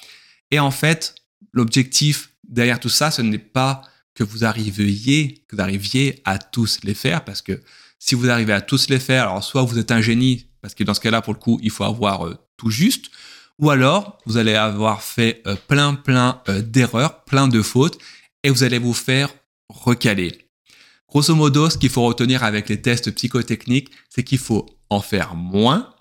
Et 0.51 0.59
en 0.59 0.71
fait, 0.71 1.15
l'objectif 1.51 2.29
derrière 2.47 2.79
tout 2.79 2.89
ça, 2.89 3.11
ce 3.11 3.21
n'est 3.21 3.37
pas 3.37 3.81
que 4.13 4.23
vous 4.23 4.45
arriviez, 4.45 5.43
que 5.47 5.55
vous 5.55 5.61
arriviez 5.61 6.21
à 6.23 6.39
tous 6.39 6.79
les 6.83 6.93
faire, 6.93 7.23
parce 7.25 7.41
que 7.41 7.61
si 7.99 8.15
vous 8.15 8.29
arrivez 8.29 8.53
à 8.53 8.61
tous 8.61 8.89
les 8.89 8.99
faire, 8.99 9.23
alors 9.23 9.43
soit 9.43 9.63
vous 9.63 9.79
êtes 9.79 9.91
un 9.91 10.01
génie, 10.01 10.47
parce 10.61 10.75
que 10.75 10.83
dans 10.83 10.93
ce 10.93 10.99
cas-là, 11.01 11.21
pour 11.21 11.33
le 11.33 11.39
coup, 11.39 11.59
il 11.63 11.71
faut 11.71 11.83
avoir 11.83 12.27
euh, 12.27 12.37
tout 12.57 12.69
juste, 12.69 13.05
ou 13.59 13.69
alors 13.69 14.19
vous 14.25 14.37
allez 14.37 14.53
avoir 14.53 15.01
fait 15.01 15.41
euh, 15.47 15.55
plein, 15.67 15.95
plein 15.95 16.41
euh, 16.49 16.61
d'erreurs, 16.61 17.23
plein 17.23 17.47
de 17.47 17.61
fautes, 17.61 17.97
et 18.43 18.49
vous 18.49 18.63
allez 18.63 18.79
vous 18.79 18.93
faire 18.93 19.33
recaler. 19.69 20.49
Grosso 21.09 21.33
modo, 21.35 21.69
ce 21.69 21.77
qu'il 21.77 21.89
faut 21.89 22.03
retenir 22.03 22.43
avec 22.43 22.69
les 22.69 22.81
tests 22.81 23.11
psychotechniques, 23.11 23.89
c'est 24.09 24.23
qu'il 24.23 24.37
faut 24.37 24.65
en 24.89 25.01
faire 25.01 25.35
moins, 25.35 25.93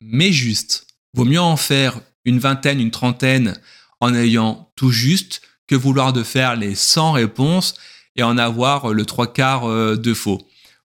mais 0.00 0.32
juste. 0.32 0.86
Vaut 1.14 1.24
mieux 1.24 1.40
en 1.40 1.56
faire 1.56 2.00
une 2.24 2.38
vingtaine, 2.38 2.80
une 2.80 2.90
trentaine 2.90 3.54
en 4.00 4.14
ayant 4.14 4.72
tout 4.76 4.90
juste 4.90 5.42
que 5.66 5.74
vouloir 5.74 6.12
de 6.12 6.22
faire 6.22 6.56
les 6.56 6.74
100 6.74 7.12
réponses 7.12 7.74
et 8.16 8.22
en 8.22 8.36
avoir 8.36 8.92
le 8.92 9.06
trois 9.06 9.32
quarts 9.32 9.68
de 9.68 10.14
faux. 10.14 10.40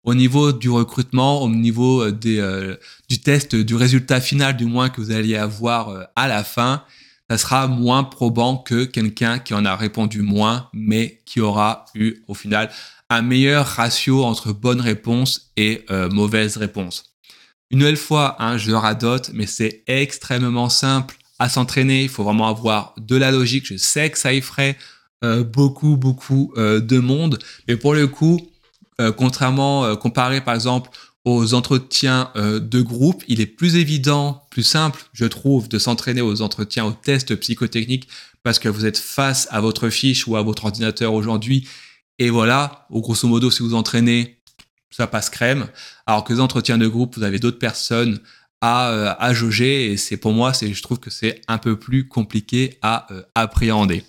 Au 0.05 0.15
niveau 0.15 0.53
du 0.53 0.71
recrutement, 0.71 1.43
au 1.43 1.49
niveau 1.49 2.11
des, 2.11 2.77
du 3.09 3.21
test, 3.21 3.57
du 3.57 3.75
résultat 3.75 4.21
final 4.21 4.57
du 4.57 4.67
moins 4.67 4.89
que 4.91 5.01
vous 5.01 5.11
alliez 5.11 5.37
avoir 5.37 6.09
à 6.15 6.29
la 6.29 6.45
fin, 6.45 6.85
ça 7.31 7.39
sera 7.39 7.67
moins 7.67 8.05
probant 8.05 8.59
que 8.59 8.85
quelqu'un 8.85 9.39
qui 9.39 9.55
en 9.55 9.65
a 9.65 9.77
répondu 9.77 10.21
moins, 10.23 10.69
mais 10.73 11.23
qui 11.25 11.41
aura 11.41 11.87
eu 11.95 12.23
au 12.29 12.35
final 12.35 12.71
un 13.11 13.23
meilleur 13.23 13.67
ratio 13.67 14.25
entre 14.25 14.53
bonnes 14.53 14.81
réponses 14.81 15.51
et 15.57 15.85
euh, 15.91 16.09
mauvaises 16.11 16.57
réponses. 16.57 17.15
Une 17.71 17.79
nouvelle 17.79 17.97
fois, 17.97 18.37
hein, 18.39 18.57
je 18.57 18.73
radote, 18.73 19.31
mais 19.35 19.47
c'est 19.47 19.83
extrêmement 19.87 20.69
simple 20.69 21.17
à 21.39 21.49
s'entraîner. 21.49 22.03
Il 22.05 22.09
faut 22.09 22.25
vraiment 22.25 22.49
avoir 22.49 22.95
de 22.99 23.17
la 23.17 23.31
logique. 23.31 23.67
Je 23.67 23.77
sais 23.77 24.11
que 24.11 24.19
ça 24.19 24.33
effraie 24.33 24.77
euh, 25.25 25.45
beaucoup, 25.45 25.97
beaucoup 25.97 26.53
euh, 26.57 26.81
de 26.81 26.99
monde, 26.99 27.39
mais 27.67 27.77
pour 27.77 27.95
le 27.95 28.07
coup, 28.07 28.51
contrairement, 29.17 29.97
comparé 29.97 30.41
par 30.41 30.55
exemple 30.55 30.91
aux 31.25 31.55
entretiens 31.55 32.31
de 32.37 32.81
groupe, 32.83 33.25
il 33.29 33.41
est 33.41 33.47
plus 33.47 33.77
évident, 33.77 34.43
plus 34.51 34.63
simple, 34.63 35.05
je 35.13 35.25
trouve, 35.25 35.69
de 35.69 35.79
s'entraîner 35.79 36.21
aux 36.21 36.43
entretiens, 36.43 36.85
aux 36.85 36.93
tests 36.93 37.35
psychotechniques, 37.37 38.09
parce 38.43 38.59
que 38.59 38.69
vous 38.69 38.87
êtes 38.87 38.99
face 38.99 39.49
à 39.51 39.61
votre 39.61 39.89
fiche 39.89 40.27
ou 40.27 40.37
à 40.37 40.43
votre 40.43 40.67
ordinateur 40.67 41.15
aujourd'hui 41.15 41.67
et 42.19 42.31
voilà, 42.31 42.87
au 42.91 43.01
grosso 43.01 43.27
modo, 43.27 43.51
si 43.51 43.63
vous 43.63 43.75
entraînez, 43.75 44.39
ça 44.91 45.07
passe 45.07 45.31
crème. 45.31 45.67
Alors 46.07 46.25
que 46.25 46.33
les 46.33 46.41
entretiens 46.41 46.79
de 46.79 46.87
groupe, 46.87 47.17
vous 47.17 47.25
avez 47.25 47.39
d'autres 47.39 47.59
personnes 47.59 48.21
à, 48.61 48.91
euh, 48.91 49.15
à 49.19 49.35
jauger. 49.35 49.91
Et 49.91 49.97
c'est 49.97 50.17
pour 50.17 50.33
moi, 50.33 50.55
c'est, 50.55 50.73
je 50.73 50.83
trouve 50.83 51.01
que 51.01 51.11
c'est 51.11 51.41
un 51.49 51.59
peu 51.59 51.79
plus 51.79 52.07
compliqué 52.07 52.79
à 52.83 53.13
euh, 53.13 53.23
appréhender. 53.35 54.05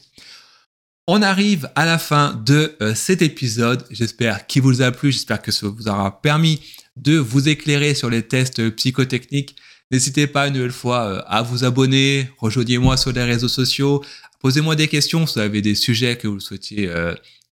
On 1.08 1.22
arrive 1.22 1.70
à 1.76 1.86
la 1.86 2.00
fin 2.00 2.34
de 2.46 2.76
euh, 2.82 2.96
cet 2.96 3.22
épisode. 3.22 3.86
J'espère 3.91 4.48
qu'il 4.48 4.63
vous 4.63 4.82
a 4.82 4.91
plu. 4.91 5.12
J'espère 5.12 5.41
que 5.41 5.52
ça 5.52 5.68
vous 5.68 5.88
aura 5.88 6.22
permis 6.22 6.62
de 6.96 7.18
vous 7.18 7.48
éclairer 7.48 7.94
sur 7.94 8.10
les 8.10 8.24
tests 8.24 8.70
psychotechniques. 8.72 9.56
N'hésitez 9.91 10.26
pas 10.28 10.48
une 10.48 10.56
nouvelle 10.56 10.72
fois 10.72 11.20
à 11.28 11.44
vous 11.44 11.63
abonner, 11.63 12.30
rejoignez-moi 12.39 12.98
sur 12.98 13.12
les 13.12 13.24
réseaux 13.24 13.48
sociaux, 13.48 14.04
posez-moi 14.39 14.76
des 14.76 14.88
questions 14.88 15.28
si 15.28 15.36
vous 15.36 15.41
avez 15.41 15.62
des 15.62 15.76
sujets 15.76 16.18
que 16.18 16.28
vous 16.28 16.39
souhaitiez 16.39 16.89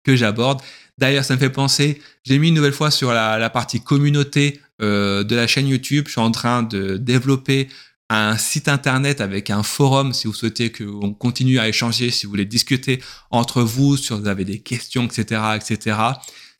que 0.06 0.16
j'aborde. 0.16 0.62
D'ailleurs, 0.98 1.24
ça 1.24 1.34
me 1.34 1.38
fait 1.38 1.50
penser, 1.50 2.00
j'ai 2.24 2.38
mis 2.38 2.48
une 2.48 2.54
nouvelle 2.54 2.72
fois 2.72 2.90
sur 2.90 3.12
la, 3.12 3.50
partie 3.50 3.82
communauté 3.82 4.60
euh, 4.80 5.24
de 5.24 5.36
la 5.36 5.46
chaîne 5.46 5.68
YouTube. 5.68 6.04
Je 6.06 6.12
suis 6.12 6.20
en 6.20 6.30
train 6.30 6.62
de 6.62 6.96
développer 6.96 7.68
un 8.08 8.36
site 8.36 8.68
internet 8.68 9.20
avec 9.20 9.50
un 9.50 9.62
forum 9.62 10.12
si 10.12 10.26
vous 10.26 10.34
souhaitez 10.34 10.70
qu'on 10.70 11.12
continue 11.12 11.58
à 11.58 11.68
échanger, 11.68 12.10
si 12.10 12.26
vous 12.26 12.30
voulez 12.30 12.44
discuter 12.44 13.02
entre 13.30 13.62
vous, 13.62 13.96
si 13.96 14.12
vous 14.12 14.28
avez 14.28 14.44
des 14.44 14.60
questions, 14.60 15.04
etc., 15.04 15.42
etc. 15.56 15.98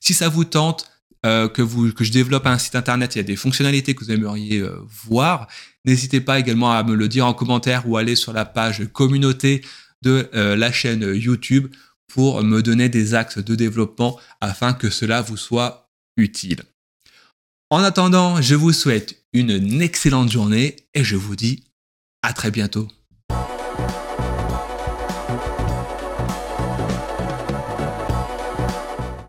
Si 0.00 0.14
ça 0.14 0.28
vous 0.28 0.44
tente, 0.44 0.90
euh, 1.24 1.48
que, 1.48 1.64
je 1.64 2.12
développe 2.12 2.46
un 2.46 2.58
site 2.58 2.74
internet, 2.74 3.14
il 3.14 3.18
y 3.18 3.20
a 3.20 3.24
des 3.24 3.36
fonctionnalités 3.36 3.94
que 3.94 4.04
vous 4.04 4.10
aimeriez 4.10 4.58
euh, 4.58 4.76
voir, 4.88 5.48
n'hésitez 5.84 6.20
pas 6.20 6.38
également 6.38 6.72
à 6.72 6.82
me 6.82 6.94
le 6.94 7.08
dire 7.08 7.26
en 7.26 7.34
commentaire 7.34 7.88
ou 7.88 7.96
aller 7.96 8.16
sur 8.16 8.32
la 8.32 8.44
page 8.44 8.84
communauté 8.92 9.64
de 10.02 10.28
la 10.32 10.70
chaîne 10.70 11.02
YouTube 11.02 11.68
pour 12.06 12.42
me 12.44 12.62
donner 12.62 12.88
des 12.88 13.14
axes 13.14 13.38
de 13.38 13.54
développement 13.54 14.20
afin 14.40 14.72
que 14.72 14.88
cela 14.88 15.22
vous 15.22 15.36
soit 15.36 15.90
utile. 16.16 16.62
En 17.68 17.82
attendant, 17.82 18.40
je 18.40 18.54
vous 18.54 18.72
souhaite 18.72 19.26
une 19.32 19.82
excellente 19.82 20.30
journée 20.30 20.76
et 20.94 21.02
je 21.02 21.16
vous 21.16 21.34
dis 21.34 21.64
à 22.22 22.32
très 22.32 22.52
bientôt. 22.52 22.86